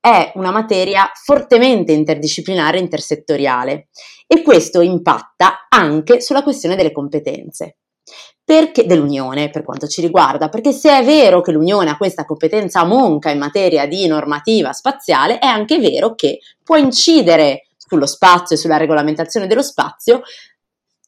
è 0.00 0.30
una 0.34 0.50
materia 0.50 1.10
fortemente 1.24 1.92
interdisciplinare 1.92 2.78
e 2.78 2.80
intersettoriale 2.80 3.88
e 4.26 4.42
questo 4.42 4.80
impatta 4.80 5.66
anche 5.68 6.20
sulla 6.20 6.42
questione 6.42 6.76
delle 6.76 6.92
competenze 6.92 7.78
perché, 8.48 8.86
dell'Unione 8.86 9.50
per 9.50 9.62
quanto 9.62 9.86
ci 9.86 10.00
riguarda, 10.00 10.48
perché 10.48 10.72
se 10.72 10.96
è 10.96 11.04
vero 11.04 11.42
che 11.42 11.52
l'Unione 11.52 11.90
ha 11.90 11.98
questa 11.98 12.24
competenza 12.24 12.82
monca 12.82 13.28
in 13.28 13.36
materia 13.36 13.86
di 13.86 14.06
normativa 14.06 14.72
spaziale, 14.72 15.38
è 15.38 15.44
anche 15.44 15.78
vero 15.78 16.14
che 16.14 16.38
può 16.64 16.76
incidere 16.76 17.66
sullo 17.76 18.06
spazio 18.06 18.56
e 18.56 18.58
sulla 18.58 18.78
regolamentazione 18.78 19.46
dello 19.46 19.60
spazio 19.60 20.22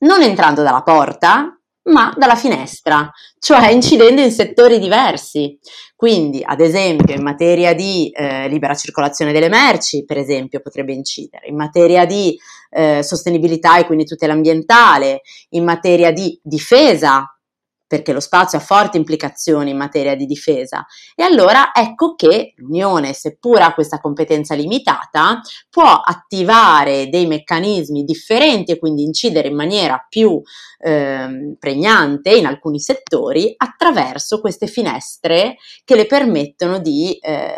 non 0.00 0.20
entrando 0.20 0.62
dalla 0.62 0.82
porta, 0.82 1.58
ma 1.90 2.12
dalla 2.16 2.36
finestra, 2.36 3.10
cioè 3.38 3.70
incidendo 3.70 4.20
in 4.20 4.30
settori 4.30 4.78
diversi. 4.78 5.58
Quindi, 5.94 6.42
ad 6.42 6.60
esempio, 6.60 7.14
in 7.14 7.22
materia 7.22 7.74
di 7.74 8.10
eh, 8.10 8.48
libera 8.48 8.74
circolazione 8.74 9.32
delle 9.32 9.48
merci, 9.48 10.04
per 10.04 10.16
esempio, 10.16 10.60
potrebbe 10.60 10.92
incidere, 10.94 11.46
in 11.48 11.56
materia 11.56 12.06
di 12.06 12.38
eh, 12.70 13.02
sostenibilità 13.02 13.78
e 13.78 13.84
quindi 13.84 14.04
tutela 14.04 14.32
ambientale, 14.32 15.20
in 15.50 15.64
materia 15.64 16.10
di 16.10 16.38
difesa, 16.42 17.26
perché 17.90 18.12
lo 18.12 18.20
spazio 18.20 18.56
ha 18.56 18.60
forti 18.60 18.98
implicazioni 18.98 19.70
in 19.70 19.76
materia 19.76 20.14
di 20.14 20.24
difesa. 20.24 20.86
E 21.16 21.24
allora 21.24 21.72
ecco 21.74 22.14
che 22.14 22.52
l'Unione, 22.58 23.12
seppur 23.12 23.60
ha 23.62 23.74
questa 23.74 23.98
competenza 23.98 24.54
limitata, 24.54 25.40
può 25.68 26.00
attivare 26.00 27.08
dei 27.08 27.26
meccanismi 27.26 28.04
differenti 28.04 28.70
e 28.70 28.78
quindi 28.78 29.02
incidere 29.02 29.48
in 29.48 29.56
maniera 29.56 30.06
più 30.08 30.40
eh, 30.78 31.56
pregnante 31.58 32.30
in 32.30 32.46
alcuni 32.46 32.78
settori 32.78 33.52
attraverso 33.56 34.40
queste 34.40 34.68
finestre 34.68 35.56
che 35.84 35.96
le 35.96 36.06
permettono 36.06 36.78
di 36.78 37.14
eh, 37.14 37.50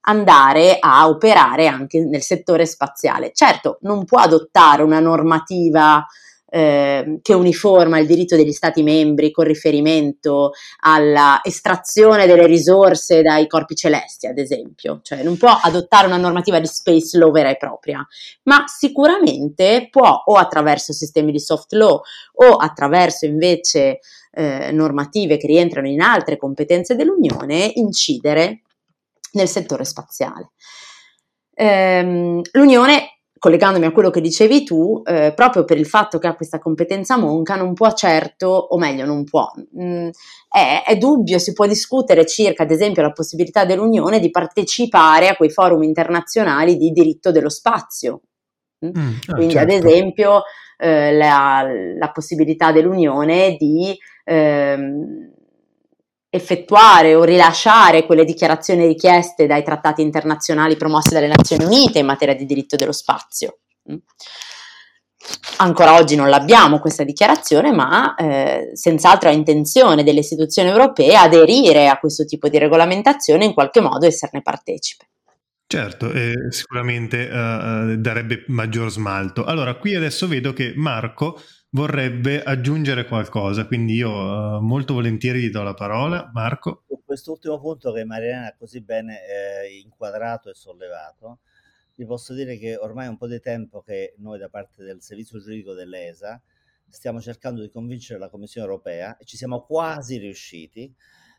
andare 0.00 0.76
a 0.78 1.08
operare 1.08 1.68
anche 1.68 2.04
nel 2.04 2.20
settore 2.20 2.66
spaziale. 2.66 3.32
Certo, 3.32 3.78
non 3.80 4.04
può 4.04 4.18
adottare 4.18 4.82
una 4.82 5.00
normativa 5.00 6.06
eh, 6.50 7.18
che 7.20 7.34
uniforma 7.34 7.98
il 7.98 8.06
diritto 8.06 8.36
degli 8.36 8.52
Stati 8.52 8.82
membri 8.82 9.30
con 9.30 9.44
riferimento 9.44 10.52
alla 10.80 11.40
estrazione 11.42 12.26
delle 12.26 12.46
risorse 12.46 13.22
dai 13.22 13.46
corpi 13.46 13.74
celesti, 13.74 14.26
ad 14.26 14.38
esempio, 14.38 15.00
cioè 15.02 15.22
non 15.22 15.36
può 15.36 15.50
adottare 15.62 16.06
una 16.06 16.16
normativa 16.16 16.58
di 16.58 16.66
space 16.66 17.18
law 17.18 17.30
vera 17.30 17.50
e 17.50 17.56
propria, 17.56 18.06
ma 18.44 18.64
sicuramente 18.66 19.88
può 19.90 20.22
o 20.24 20.36
attraverso 20.36 20.92
sistemi 20.92 21.32
di 21.32 21.40
soft 21.40 21.72
law 21.72 22.00
o 22.34 22.56
attraverso 22.56 23.26
invece 23.26 23.98
eh, 24.32 24.70
normative 24.72 25.36
che 25.36 25.46
rientrano 25.46 25.88
in 25.88 26.00
altre 26.00 26.36
competenze 26.36 26.94
dell'Unione 26.94 27.72
incidere 27.74 28.62
nel 29.32 29.48
settore 29.48 29.84
spaziale. 29.84 30.52
Ehm, 31.54 32.40
L'Unione 32.52 33.17
collegandomi 33.38 33.86
a 33.86 33.92
quello 33.92 34.10
che 34.10 34.20
dicevi 34.20 34.64
tu, 34.64 35.02
eh, 35.04 35.32
proprio 35.34 35.64
per 35.64 35.78
il 35.78 35.86
fatto 35.86 36.18
che 36.18 36.26
ha 36.26 36.34
questa 36.34 36.58
competenza 36.58 37.16
monca, 37.16 37.56
non 37.56 37.74
può 37.74 37.92
certo, 37.92 38.48
o 38.48 38.78
meglio, 38.78 39.04
non 39.06 39.24
può, 39.24 39.50
mh, 39.72 39.82
mm, 39.82 40.08
è, 40.50 40.84
è, 40.86 40.96
dubbio, 40.96 41.38
si 41.38 41.52
può 41.52 41.66
discutere 41.66 42.26
circa, 42.26 42.64
ad 42.64 42.70
esempio, 42.70 43.02
la 43.02 43.12
possibilità 43.12 43.64
dell'Unione 43.64 44.20
di 44.20 44.30
partecipare 44.30 45.28
a 45.28 45.36
quei 45.36 45.50
forum 45.50 45.82
internazionali 45.82 46.76
di 46.76 46.90
diritto 46.90 47.30
dello 47.30 47.50
spazio. 47.50 48.22
Mm, 48.84 48.90
ah, 49.26 49.34
Quindi, 49.34 49.54
certo. 49.54 49.74
ad 49.74 49.84
esempio, 49.84 50.42
eh, 50.76 51.12
la, 51.12 51.66
la, 51.98 52.10
possibilità 52.10 52.70
dell'Unione 52.70 53.56
di 53.58 53.96
ehm, 54.24 55.32
effettuare 56.30 57.14
o 57.14 57.24
rilasciare 57.24 58.04
quelle 58.04 58.24
dichiarazioni 58.24 58.86
richieste 58.86 59.46
dai 59.46 59.62
trattati 59.62 60.02
internazionali 60.02 60.76
promossi 60.76 61.14
dalle 61.14 61.28
Nazioni 61.28 61.64
Unite 61.64 61.98
in 61.98 62.06
materia 62.06 62.34
di 62.34 62.44
diritto 62.44 62.76
dello 62.76 62.92
spazio. 62.92 63.60
Mm. 63.90 63.96
Ancora 65.58 65.94
oggi 65.96 66.14
non 66.14 66.28
l'abbiamo 66.28 66.78
questa 66.78 67.02
dichiarazione, 67.02 67.72
ma 67.72 68.14
eh, 68.14 68.70
senz'altro 68.74 69.28
ha 69.28 69.32
intenzione 69.32 70.04
delle 70.04 70.20
istituzioni 70.20 70.68
europee 70.68 71.16
aderire 71.16 71.88
a 71.88 71.98
questo 71.98 72.24
tipo 72.24 72.48
di 72.48 72.58
regolamentazione 72.58 73.44
e 73.44 73.48
in 73.48 73.54
qualche 73.54 73.80
modo 73.80 74.06
esserne 74.06 74.42
partecipe. 74.42 75.08
Certo, 75.66 76.10
eh, 76.12 76.32
sicuramente 76.48 77.28
uh, 77.30 77.96
darebbe 77.96 78.44
maggior 78.46 78.90
smalto. 78.90 79.44
Allora, 79.44 79.74
qui 79.74 79.94
adesso 79.94 80.26
vedo 80.26 80.54
che 80.54 80.72
Marco 80.74 81.38
vorrebbe 81.70 82.42
aggiungere 82.42 83.06
qualcosa, 83.06 83.66
quindi 83.66 83.94
io 83.94 84.10
uh, 84.10 84.60
molto 84.60 84.94
volentieri 84.94 85.40
gli 85.40 85.50
do 85.50 85.62
la 85.62 85.74
parola. 85.74 86.30
Marco? 86.32 86.84
Su 86.86 87.02
quest'ultimo 87.04 87.60
punto 87.60 87.92
che 87.92 88.04
Mariana 88.04 88.48
ha 88.48 88.54
così 88.56 88.80
bene 88.80 89.20
eh, 89.26 89.78
inquadrato 89.78 90.50
e 90.50 90.54
sollevato, 90.54 91.40
vi 91.96 92.06
posso 92.06 92.32
dire 92.32 92.56
che 92.56 92.76
ormai 92.76 93.06
è 93.06 93.08
un 93.08 93.16
po' 93.16 93.26
di 93.26 93.40
tempo 93.40 93.82
che 93.82 94.14
noi 94.18 94.38
da 94.38 94.48
parte 94.48 94.84
del 94.84 95.02
servizio 95.02 95.40
giuridico 95.40 95.74
dell'ESA 95.74 96.40
stiamo 96.88 97.20
cercando 97.20 97.60
di 97.60 97.70
convincere 97.70 98.18
la 98.18 98.30
Commissione 98.30 98.66
europea 98.66 99.16
e 99.16 99.24
ci 99.24 99.36
siamo 99.36 99.62
quasi 99.62 100.16
riusciti 100.16 100.92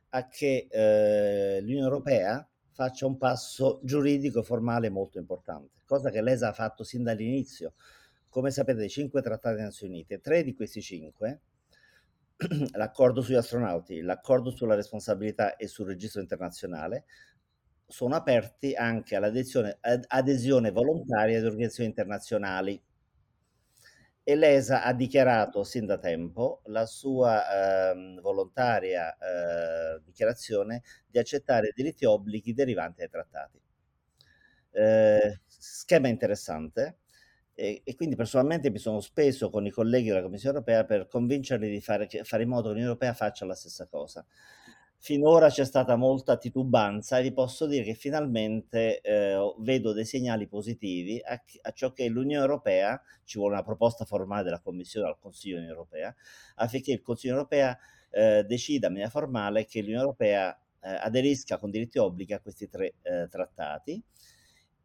a 0.09 0.27
che 0.27 0.67
eh, 0.69 1.59
l'Unione 1.61 1.85
Europea 1.85 2.47
faccia 2.71 3.05
un 3.05 3.17
passo 3.17 3.79
giuridico 3.83 4.43
formale 4.43 4.89
molto 4.89 5.17
importante, 5.17 5.81
cosa 5.85 6.09
che 6.09 6.21
l'ESA 6.21 6.49
ha 6.49 6.53
fatto 6.53 6.83
sin 6.83 7.03
dall'inizio 7.03 7.73
come 8.29 8.51
sapete, 8.51 8.79
dei 8.79 8.89
cinque 8.89 9.21
trattati 9.21 9.55
delle 9.55 9.67
Nazioni 9.67 9.93
Unite, 9.93 10.21
tre 10.21 10.43
di 10.43 10.53
questi 10.55 10.81
cinque, 10.81 11.41
l'accordo 12.73 13.21
sugli 13.21 13.35
astronauti, 13.35 14.01
l'accordo 14.01 14.51
sulla 14.51 14.75
responsabilità 14.75 15.55
e 15.55 15.67
sul 15.67 15.87
registro 15.87 16.21
internazionale, 16.21 17.05
sono 17.87 18.15
aperti 18.15 18.75
anche 18.75 19.15
all'adesione 19.15 19.79
adesione 20.07 20.71
volontaria 20.71 21.39
di 21.39 21.45
organizzazioni 21.45 21.89
internazionali. 21.89 22.81
E 24.23 24.35
l'ESA 24.35 24.83
ha 24.83 24.93
dichiarato 24.93 25.63
sin 25.63 25.87
da 25.87 25.97
tempo 25.97 26.61
la 26.65 26.85
sua 26.85 27.91
eh, 27.91 28.19
volontaria 28.21 29.17
eh, 29.17 30.01
dichiarazione 30.03 30.83
di 31.07 31.17
accettare 31.17 31.71
diritti 31.73 32.03
e 32.03 32.07
obblighi 32.07 32.53
derivanti 32.53 32.99
dai 32.99 33.09
trattati. 33.09 33.59
Eh, 34.71 35.39
schema 35.47 36.09
interessante 36.09 36.99
e, 37.59 37.81
e, 37.83 37.95
quindi 37.95 38.15
personalmente 38.15 38.71
mi 38.71 38.77
sono 38.77 39.01
speso 39.01 39.49
con 39.49 39.65
i 39.65 39.69
colleghi 39.69 40.07
della 40.07 40.21
Commissione 40.21 40.55
europea 40.55 40.85
per 40.85 41.07
convincerli 41.07 41.69
di 41.69 41.81
fare, 41.81 42.07
fare 42.23 42.43
in 42.43 42.49
modo 42.49 42.63
che 42.63 42.69
l'Unione 42.69 42.87
europea 42.87 43.13
faccia 43.13 43.45
la 43.45 43.53
stessa 43.53 43.85
cosa. 43.87 44.25
Finora 45.01 45.49
c'è 45.49 45.65
stata 45.65 45.95
molta 45.97 46.37
titubanza 46.37 47.19
e 47.19 47.21
vi 47.23 47.33
posso 47.33 47.67
dire 47.67 47.83
che 47.83 47.93
finalmente 47.95 49.01
eh, 49.01 49.37
vedo 49.59 49.91
dei 49.91 50.05
segnali 50.05 50.47
positivi 50.47 51.21
a, 51.21 51.41
a, 51.61 51.71
ciò 51.71 51.91
che 51.91 52.07
l'Unione 52.07 52.43
Europea, 52.43 53.01
ci 53.25 53.37
vuole 53.37 53.55
una 53.55 53.63
proposta 53.63 54.05
formale 54.05 54.43
della 54.43 54.59
Commissione 54.59 55.07
al 55.07 55.17
Consiglio 55.19 55.59
Europea, 55.59 56.13
affinché 56.55 56.93
il 56.93 57.01
Consiglio 57.01 57.33
Europea 57.33 57.77
eh, 58.09 58.43
decida 58.45 58.87
in 58.87 58.93
maniera 58.93 59.11
formale 59.11 59.65
che 59.65 59.81
l'Unione 59.81 60.01
Europea 60.01 60.57
eh, 60.81 60.89
aderisca 60.89 61.57
con 61.57 61.71
diritti 61.71 61.97
e 61.97 62.01
obblighi 62.01 62.33
a 62.33 62.39
questi 62.39 62.69
tre 62.69 62.95
eh, 63.01 63.27
trattati 63.29 64.01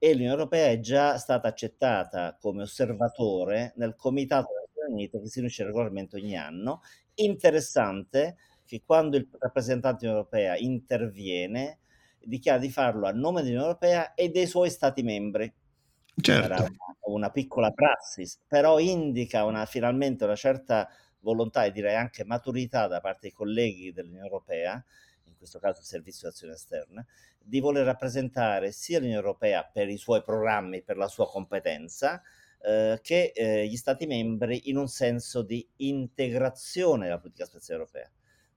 e 0.04 0.12
l'Unione 0.12 0.32
Europea 0.32 0.66
è 0.66 0.80
già 0.80 1.16
stata 1.16 1.48
accettata 1.48 2.36
come 2.38 2.60
osservatore 2.60 3.72
nel 3.76 3.96
Comitato 3.96 4.48
delle 4.48 4.66
Nazioni 4.66 4.92
Unite 4.92 5.18
che 5.18 5.28
si 5.28 5.34
riunisce 5.36 5.64
regolarmente 5.64 6.16
ogni 6.16 6.36
anno. 6.36 6.82
Interessante 7.14 8.36
che 8.66 8.82
quando 8.84 9.16
il 9.16 9.26
rappresentante 9.38 10.04
europeo 10.04 10.56
interviene 10.58 11.78
dichiara 12.22 12.58
di 12.58 12.68
farlo 12.68 13.06
a 13.06 13.12
nome 13.12 13.40
dell'Unione 13.40 13.68
Europea 13.68 14.12
e 14.12 14.28
dei 14.28 14.46
suoi 14.46 14.68
Stati 14.68 15.02
membri. 15.02 15.50
Certo. 16.20 16.52
Una, 16.52 16.68
una 17.06 17.30
piccola 17.30 17.70
praxis, 17.70 18.38
però 18.46 18.78
indica 18.78 19.46
una, 19.46 19.64
finalmente 19.64 20.24
una 20.24 20.36
certa 20.36 20.86
volontà 21.20 21.64
e 21.64 21.72
direi 21.72 21.94
anche 21.96 22.26
maturità 22.26 22.88
da 22.88 23.00
parte 23.00 23.20
dei 23.22 23.32
colleghi 23.32 23.90
dell'Unione 23.90 24.26
Europea, 24.26 24.84
questo 25.44 25.58
caso 25.58 25.80
il 25.80 25.86
Servizio 25.86 26.28
Azione 26.28 26.54
Esterna, 26.54 27.06
di 27.38 27.60
voler 27.60 27.84
rappresentare 27.84 28.72
sia 28.72 28.98
l'Unione 28.98 29.20
Europea 29.20 29.64
per 29.64 29.88
i 29.88 29.96
suoi 29.96 30.22
programmi, 30.22 30.82
per 30.82 30.96
la 30.96 31.08
sua 31.08 31.28
competenza, 31.28 32.22
eh, 32.62 32.98
che 33.02 33.32
eh, 33.34 33.66
gli 33.66 33.76
Stati 33.76 34.06
membri 34.06 34.68
in 34.68 34.76
un 34.76 34.88
senso 34.88 35.42
di 35.42 35.66
integrazione 35.76 37.04
della 37.04 37.18
politica 37.18 37.44
spaziale 37.44 37.80
europea 37.80 38.10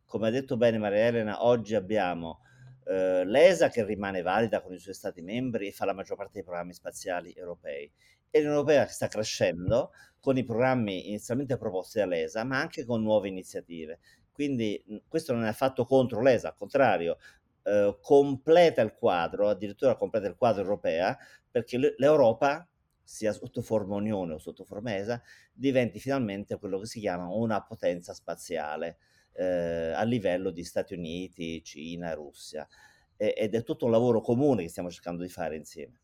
come 0.08 0.28
ha 0.30 0.32
detto 0.32 0.56
bene 0.56 0.78
Maria 0.78 1.06
Elena, 1.06 1.44
oggi 1.44 1.76
abbiamo 1.76 2.40
eh, 2.86 3.26
l'ESA 3.26 3.70
che 3.70 3.84
rimane 3.84 4.22
valida 4.22 4.62
con 4.62 4.74
i 4.74 4.80
suoi 4.80 4.94
Stati 4.94 5.22
membri 5.22 5.68
e 5.68 5.72
fa 5.74 5.84
la 5.84 5.94
maggior 5.94 6.16
parte 6.16 6.32
dei 6.36 6.44
programmi 6.44 6.74
spaziali 6.74 7.34
europei 7.34 7.92
e 8.30 8.40
l'Unione 8.40 8.60
Europea 8.60 8.88
sta 8.88 9.10
crescendo 9.10 9.92
con 10.20 10.38
i 10.38 10.46
programmi 10.46 11.10
inizialmente 11.10 11.58
proposti 11.58 12.00
dall'ESA, 12.00 12.46
ma 12.46 12.60
anche 12.60 12.86
con 12.86 13.02
nuove 13.02 13.28
iniziative. 13.28 14.00
Quindi 14.38 15.02
questo 15.08 15.34
non 15.34 15.46
è 15.46 15.48
affatto 15.48 15.84
contro 15.84 16.22
l'ESA, 16.22 16.50
al 16.50 16.56
contrario, 16.56 17.18
eh, 17.64 17.98
completa 18.00 18.84
il 18.84 18.94
quadro, 18.94 19.50
addirittura 19.50 19.96
completa 19.96 20.28
il 20.28 20.36
quadro 20.36 20.62
europeo, 20.62 21.18
perché 21.50 21.96
l'Europa, 21.98 22.70
sia 23.02 23.34
sotto 23.34 23.64
forma 23.64 23.96
Unione 23.96 24.34
o 24.34 24.38
sotto 24.38 24.64
forma 24.64 24.96
ESA, 24.96 25.20
diventi 25.52 26.00
finalmente 26.00 26.60
quello 26.60 26.78
che 26.78 26.86
si 26.86 27.00
chiama 27.00 27.34
una 27.34 27.64
potenza 27.64 28.14
spaziale 28.14 29.00
eh, 29.34 29.94
a 29.96 30.04
livello 30.04 30.52
di 30.52 30.64
Stati 30.64 30.94
Uniti, 30.94 31.64
Cina, 31.64 32.14
Russia. 32.14 32.68
E, 33.16 33.34
ed 33.36 33.56
è 33.56 33.64
tutto 33.64 33.86
un 33.86 33.92
lavoro 33.92 34.22
comune 34.22 34.62
che 34.62 34.70
stiamo 34.70 34.92
cercando 34.92 35.24
di 35.24 35.30
fare 35.30 35.56
insieme. 35.56 36.02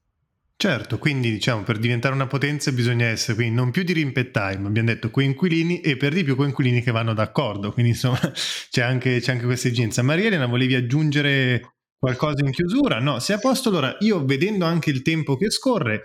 Certo, 0.63 0.97
quindi 0.97 1.29
diciamo 1.29 1.63
per 1.63 1.77
diventare 1.77 2.15
una 2.15 2.25
potenza 2.25 2.71
bisogna 2.71 3.07
essere 3.07 3.35
quindi 3.35 3.53
non 3.53 3.69
più 3.69 3.83
di 3.83 3.91
rimpettare, 3.91 4.57
ma 4.57 4.69
abbiamo 4.69 4.87
detto 4.87 5.09
coinquilini 5.11 5.81
e 5.81 5.97
per 5.97 6.13
di 6.13 6.23
più 6.23 6.37
coinquilini 6.37 6.81
che 6.81 6.91
vanno 6.91 7.13
d'accordo, 7.13 7.73
quindi 7.73 7.91
insomma 7.91 8.17
c'è 8.71 8.81
anche, 8.81 9.19
c'è 9.19 9.33
anche 9.33 9.43
questa 9.43 9.67
esigenza. 9.67 10.01
Maria 10.03 10.27
Elena, 10.27 10.45
volevi 10.45 10.75
aggiungere 10.75 11.73
qualcosa 11.99 12.45
in 12.45 12.51
chiusura? 12.51 13.01
No, 13.01 13.19
se 13.19 13.33
a 13.33 13.39
posto 13.39 13.67
allora 13.67 13.97
io 13.99 14.23
vedendo 14.23 14.63
anche 14.63 14.89
il 14.89 15.01
tempo 15.01 15.35
che 15.35 15.51
scorre, 15.51 16.03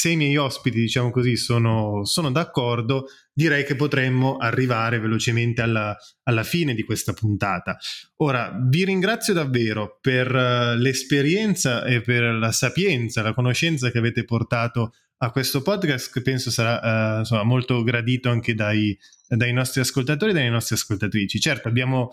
se 0.00 0.08
i 0.08 0.16
miei 0.16 0.38
ospiti, 0.38 0.80
diciamo 0.80 1.10
così, 1.10 1.36
sono, 1.36 2.06
sono 2.06 2.30
d'accordo, 2.30 3.08
direi 3.34 3.66
che 3.66 3.76
potremmo 3.76 4.38
arrivare 4.38 4.98
velocemente 4.98 5.60
alla, 5.60 5.94
alla, 6.22 6.42
fine 6.42 6.72
di 6.72 6.84
questa 6.84 7.12
puntata. 7.12 7.76
Ora, 8.16 8.50
vi 8.66 8.86
ringrazio 8.86 9.34
davvero 9.34 9.98
per 10.00 10.34
uh, 10.34 10.74
l'esperienza 10.74 11.84
e 11.84 12.00
per 12.00 12.22
la 12.32 12.50
sapienza, 12.50 13.20
la 13.20 13.34
conoscenza 13.34 13.90
che 13.90 13.98
avete 13.98 14.24
portato 14.24 14.94
a 15.18 15.30
questo 15.30 15.60
podcast, 15.60 16.10
che 16.10 16.22
penso 16.22 16.50
sarà 16.50 17.16
uh, 17.16 17.18
insomma, 17.18 17.42
molto 17.42 17.82
gradito 17.82 18.30
anche 18.30 18.54
dai, 18.54 18.98
dai 19.28 19.52
nostri 19.52 19.82
ascoltatori 19.82 20.30
e 20.30 20.34
dalle 20.34 20.48
nostre 20.48 20.76
ascoltatrici. 20.76 21.38
Certo, 21.38 21.68
abbiamo 21.68 22.08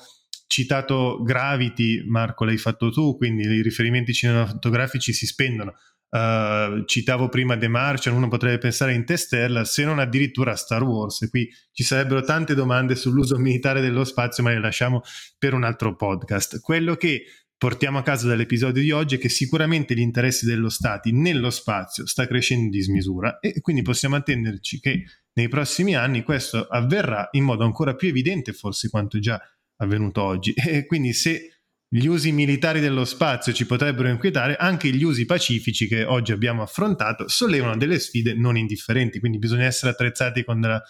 citato 0.48 1.24
Gravity, 1.24 2.04
Marco 2.06 2.44
l'hai 2.44 2.58
fatto 2.58 2.92
tu, 2.92 3.16
quindi 3.16 3.44
i 3.44 3.62
riferimenti 3.62 4.14
cinematografici 4.14 5.14
si 5.14 5.26
spendono 5.26 5.74
Uh, 6.10 6.86
citavo 6.86 7.28
prima 7.28 7.58
The 7.58 7.68
Martian, 7.68 8.16
uno 8.16 8.28
potrebbe 8.30 8.58
pensare 8.60 8.92
a 8.92 8.96
Interstellar, 8.96 9.68
se 9.68 9.84
non 9.84 10.00
addirittura 10.00 10.52
a 10.52 10.56
Star 10.56 10.84
Wars. 10.84 11.22
E 11.24 11.30
qui 11.30 11.50
ci 11.72 11.84
sarebbero 11.84 12.22
tante 12.22 12.56
domande 12.56 12.96
sull'uso 12.96 13.38
militare 13.40 13.82
dello 13.82 14.04
spazio, 14.04 14.44
ma 14.44 14.52
le 14.52 14.60
lasciamo 14.60 15.02
per 15.38 15.54
un 15.54 15.64
altro 15.64 15.96
podcast. 15.96 16.62
Quello 16.62 16.96
che 16.96 17.24
portiamo 17.58 17.98
a 17.98 18.04
casa 18.04 18.28
dall'episodio 18.28 18.82
di 18.82 18.92
oggi 18.92 19.16
è 19.16 19.18
che 19.20 19.30
sicuramente 19.30 19.96
gli 19.96 20.00
interessi 20.00 20.46
dello 20.46 20.70
Stato 20.70 21.10
nello 21.12 21.50
spazio 21.50 22.06
sta 22.06 22.28
crescendo 22.28 22.66
in 22.66 22.70
dismisura 22.70 23.40
e 23.40 23.62
quindi 23.62 23.82
possiamo 23.82 24.16
attenderci 24.16 24.80
che 24.80 25.06
nei 25.34 25.48
prossimi 25.48 25.96
anni 25.96 26.24
questo 26.24 26.68
avverrà 26.68 27.30
in 27.32 27.44
modo 27.44 27.64
ancora 27.64 27.96
più 27.96 28.10
evidente 28.10 28.54
forse 28.54 28.90
quanto 28.90 29.20
già 29.20 29.42
avvenuto 29.78 30.22
oggi. 30.24 30.54
E 30.68 30.86
quindi 30.86 31.14
se 31.14 31.57
gli 31.90 32.06
usi 32.06 32.32
militari 32.32 32.80
dello 32.80 33.06
spazio 33.06 33.54
ci 33.54 33.66
potrebbero 33.66 34.10
inquietare, 34.10 34.56
anche 34.56 34.90
gli 34.90 35.04
usi 35.04 35.26
pacifici 35.26 35.88
che 35.88 36.04
oggi 36.04 36.34
abbiamo 36.34 36.62
affrontato 36.62 37.28
sollevano 37.28 37.78
delle 37.78 38.00
sfide 38.00 38.34
non 38.34 38.58
indifferenti, 38.58 39.20
quindi 39.20 39.38
bisogna 39.38 39.66
essere 39.66 39.92
attrezzati 39.92 40.44
con 40.44 40.60
della, 40.60 40.82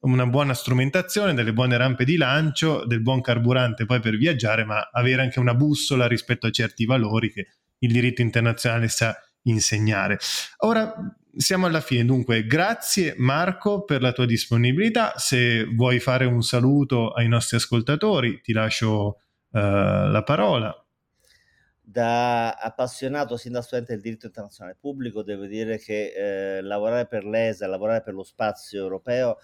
una 0.00 0.26
buona 0.26 0.54
strumentazione, 0.54 1.34
delle 1.34 1.52
buone 1.52 1.76
rampe 1.76 2.04
di 2.04 2.16
lancio, 2.16 2.86
del 2.86 3.02
buon 3.02 3.20
carburante 3.20 3.84
poi 3.84 4.00
per 4.00 4.16
viaggiare, 4.16 4.64
ma 4.64 4.88
avere 4.92 5.22
anche 5.22 5.40
una 5.40 5.54
bussola 5.54 6.06
rispetto 6.06 6.46
a 6.46 6.50
certi 6.50 6.86
valori 6.86 7.30
che 7.30 7.46
il 7.78 7.92
diritto 7.92 8.22
internazionale 8.22 8.88
sa 8.88 9.14
insegnare. 9.42 10.18
Ora 10.58 10.94
siamo 11.36 11.66
alla 11.66 11.80
fine, 11.80 12.04
dunque 12.06 12.46
grazie 12.46 13.14
Marco 13.18 13.84
per 13.84 14.00
la 14.00 14.12
tua 14.12 14.24
disponibilità, 14.24 15.14
se 15.16 15.64
vuoi 15.64 16.00
fare 16.00 16.24
un 16.24 16.42
saluto 16.42 17.10
ai 17.10 17.28
nostri 17.28 17.58
ascoltatori 17.58 18.40
ti 18.40 18.52
lascio 18.52 19.20
la 19.60 20.22
parola. 20.24 20.86
Da 21.88 22.54
appassionato 22.54 23.36
sin 23.36 23.52
da 23.52 23.62
studente 23.62 23.92
del 23.92 24.02
diritto 24.02 24.26
internazionale 24.26 24.76
pubblico, 24.78 25.22
devo 25.22 25.46
dire 25.46 25.78
che 25.78 26.56
eh, 26.56 26.60
lavorare 26.60 27.06
per 27.06 27.24
l'ESA, 27.24 27.66
lavorare 27.68 28.02
per 28.02 28.14
lo 28.14 28.24
spazio 28.24 28.82
europeo 28.82 29.38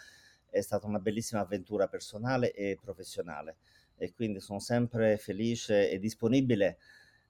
è 0.51 0.61
stata 0.61 0.87
una 0.87 0.99
bellissima 0.99 1.41
avventura 1.41 1.87
personale 1.87 2.53
e 2.53 2.79
professionale 2.81 3.57
e 3.97 4.13
quindi 4.13 4.41
sono 4.41 4.59
sempre 4.59 5.17
felice 5.17 5.91
e 5.91 5.99
disponibile 5.99 6.79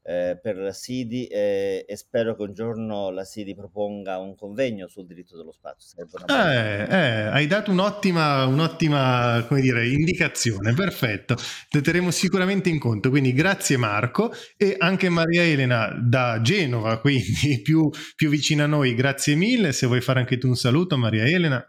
eh, 0.05 0.39
per 0.41 0.57
la 0.57 0.73
SIDI 0.73 1.27
eh, 1.27 1.85
e 1.87 1.97
spero 1.97 2.35
che 2.35 2.43
un 2.43 2.53
giorno 2.53 3.11
la 3.11 3.25
SIDI 3.25 3.55
proponga 3.55 4.19
un 4.19 4.35
convegno 4.35 4.89
sul 4.89 5.07
diritto 5.07 5.37
dello 5.37 5.53
spazio. 5.53 5.97
Eh, 6.27 6.87
eh, 6.89 7.23
hai 7.27 7.47
dato 7.47 7.71
un'ottima, 7.71 8.45
un'ottima 8.47 9.47
dire, 9.51 9.89
indicazione, 9.89 10.75
perfetto, 10.75 11.37
te 11.69 11.81
terremo 11.81 12.11
sicuramente 12.11 12.69
in 12.69 12.79
conto, 12.79 13.11
quindi 13.11 13.33
grazie 13.33 13.77
Marco 13.77 14.33
e 14.57 14.75
anche 14.79 15.09
Maria 15.09 15.43
Elena 15.43 15.97
da 16.03 16.41
Genova, 16.41 16.99
quindi 17.01 17.61
più, 17.63 17.89
più 18.17 18.29
vicina 18.29 18.65
a 18.65 18.69
noi, 18.69 18.95
grazie 18.95 19.37
mille, 19.37 19.73
se 19.73 19.87
vuoi 19.87 20.01
fare 20.01 20.19
anche 20.19 20.39
tu 20.39 20.49
un 20.49 20.57
saluto 20.57 20.97
Maria 20.97 21.25
Elena. 21.25 21.65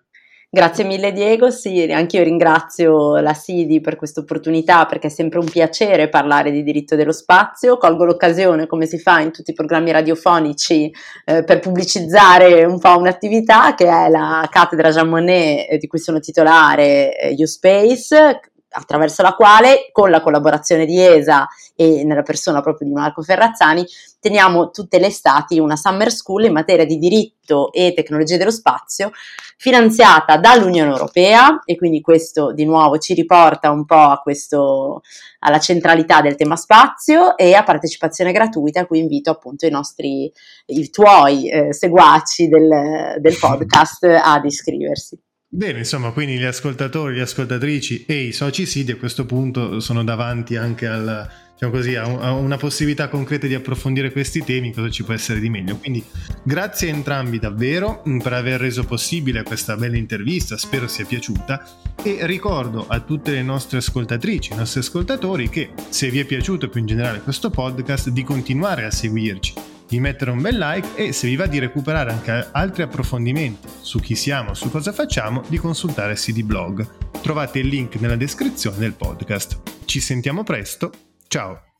Grazie 0.56 0.84
mille 0.84 1.12
Diego, 1.12 1.50
sì, 1.50 1.82
anche 1.92 2.18
io 2.18 2.24
ringrazio 2.24 3.18
la 3.18 3.34
SIDI 3.34 3.82
per 3.82 3.96
questa 3.96 4.20
opportunità 4.20 4.86
perché 4.86 5.08
è 5.08 5.10
sempre 5.10 5.40
un 5.40 5.50
piacere 5.50 6.10
parlare 6.10 6.52
di 6.52 6.62
diritto 6.62 6.96
dello 6.96 7.12
spazio, 7.12 7.78
colgo 7.78 8.06
l'occasione 8.06 8.68
come 8.68 8.86
si 8.86 9.00
fa 9.00 9.20
in 9.20 9.32
tutti 9.32 9.50
i 9.50 9.56
programmi 9.56 9.90
radiofonici 9.90 10.94
eh, 11.26 11.44
per 11.44 11.58
pubblicizzare 11.58 12.66
un 12.66 12.78
po' 12.78 12.96
un'attività 13.00 13.74
che 13.74 13.88
è 13.88 14.10
la 14.10 14.48
cattedra 14.48 14.92
Jean 14.92 15.10
Monnet 15.10 15.72
eh, 15.72 15.78
di 15.80 15.88
cui 15.88 15.98
sono 15.98 16.20
titolare 16.20 17.18
eh, 17.18 17.36
U-Space 17.36 18.40
attraverso 18.74 19.22
la 19.22 19.34
quale, 19.34 19.90
con 19.92 20.10
la 20.10 20.22
collaborazione 20.22 20.86
di 20.86 21.00
ESA 21.00 21.48
e 21.76 22.04
nella 22.04 22.24
persona 22.24 22.62
proprio 22.62 22.88
di 22.88 22.94
Marco 22.94 23.22
Ferrazzani, 23.22 23.86
teniamo 24.20 24.72
tutte 24.72 25.00
le 25.00 25.08
estati 25.08 25.60
una 25.60 25.76
summer 25.76 26.12
school 26.12 26.46
in 26.46 26.54
materia 26.54 26.86
di 26.86 26.98
diritto 26.98 27.72
e 27.72 27.94
tecnologie 27.94 28.38
dello 28.38 28.52
spazio, 28.52 29.12
finanziata 29.58 30.38
dall'Unione 30.38 30.92
Europea 30.92 31.62
e 31.66 31.76
quindi 31.76 32.02
questo 32.02 32.52
di 32.54 32.66
nuovo 32.66 32.98
ci 32.98 33.14
riporta 33.14 33.70
un 33.70 33.86
po' 33.86 34.20
questo, 34.22 35.02
alla 35.40 35.60
centralità 35.60 36.22
del 36.22 36.36
tema 36.36 36.56
spazio 36.56 37.38
e 37.38 37.54
a 37.54 37.64
partecipazione 37.64 38.32
gratuita, 38.32 38.82
a 38.82 38.86
cui 38.86 39.00
invito 39.00 39.30
appunto 39.32 39.66
i 39.66 39.70
nostri, 39.70 40.32
i 40.68 40.90
tuoi 40.90 41.50
eh, 41.50 41.74
seguaci 41.74 42.48
del, 42.48 43.16
del 43.20 43.38
podcast 43.40 44.04
ad 44.04 44.46
iscriversi. 44.46 45.20
Bene, 45.56 45.78
insomma, 45.78 46.10
quindi 46.10 46.40
gli 46.40 46.46
ascoltatori, 46.46 47.14
le 47.14 47.22
ascoltatrici 47.22 48.06
e 48.08 48.24
i 48.24 48.32
soci 48.32 48.66
SID 48.66 48.90
a 48.90 48.96
questo 48.96 49.28
punto 49.28 49.80
sono 49.82 50.04
davanti 50.04 50.56
anche 50.56 50.88
al, 50.88 51.30
diciamo 51.54 51.72
così, 51.72 51.94
a, 51.94 52.32
una 52.32 52.58
possibilità 52.58 53.08
concreta 53.08 53.46
di 53.46 53.54
approfondire 53.54 54.12
questi 54.12 54.44
temi, 54.44 54.74
cosa 54.74 54.90
ci 54.90 55.04
può 55.04 55.14
essere 55.14 55.40
di 55.40 55.52
meglio. 55.52 55.78
Quindi 55.78 56.04
grazie 56.42 56.90
a 56.90 56.96
entrambi 56.96 57.38
davvero 57.38 58.02
mm, 58.10 58.18
per 58.18 58.34
aver 58.34 58.62
reso 58.62 58.84
possibile 58.84 59.44
questa 59.44 59.76
bella 59.76 59.96
intervista, 59.96 60.58
spero 60.58 60.88
sia 60.88 61.06
piaciuta 61.06 61.64
e 62.02 62.26
ricordo 62.26 62.88
a 62.88 63.00
tutte 63.02 63.30
le 63.30 63.44
nostre 63.44 63.78
ascoltatrici, 63.78 64.54
i 64.54 64.56
nostri 64.56 64.80
ascoltatori 64.80 65.50
che 65.50 65.70
se 65.88 66.10
vi 66.10 66.18
è 66.18 66.26
piaciuto 66.26 66.68
più 66.68 66.80
in 66.80 66.88
generale 66.88 67.22
questo 67.22 67.52
podcast 67.52 68.10
di 68.10 68.24
continuare 68.24 68.86
a 68.86 68.92
seguirci 68.92 69.73
di 69.94 70.00
mettere 70.00 70.32
un 70.32 70.42
bel 70.42 70.58
like 70.58 70.96
e 70.96 71.14
se 71.14 71.28
vi 71.28 71.36
va 71.36 71.46
di 71.46 71.60
recuperare 71.60 72.12
anche 72.12 72.50
altri 72.52 72.82
approfondimenti 72.82 73.68
su 73.82 74.00
chi 74.00 74.16
siamo, 74.16 74.56
su 74.56 74.72
cosa 74.72 74.92
facciamo, 74.92 75.44
di 75.48 75.58
consultare 75.58 76.16
CD 76.16 76.42
Blog. 76.42 77.12
Trovate 77.22 77.60
il 77.60 77.68
link 77.68 77.96
nella 77.96 78.16
descrizione 78.16 78.78
del 78.78 78.94
podcast. 78.94 79.62
Ci 79.86 80.00
sentiamo 80.00 80.44
presto, 80.44 80.92
ciao! 81.28 81.73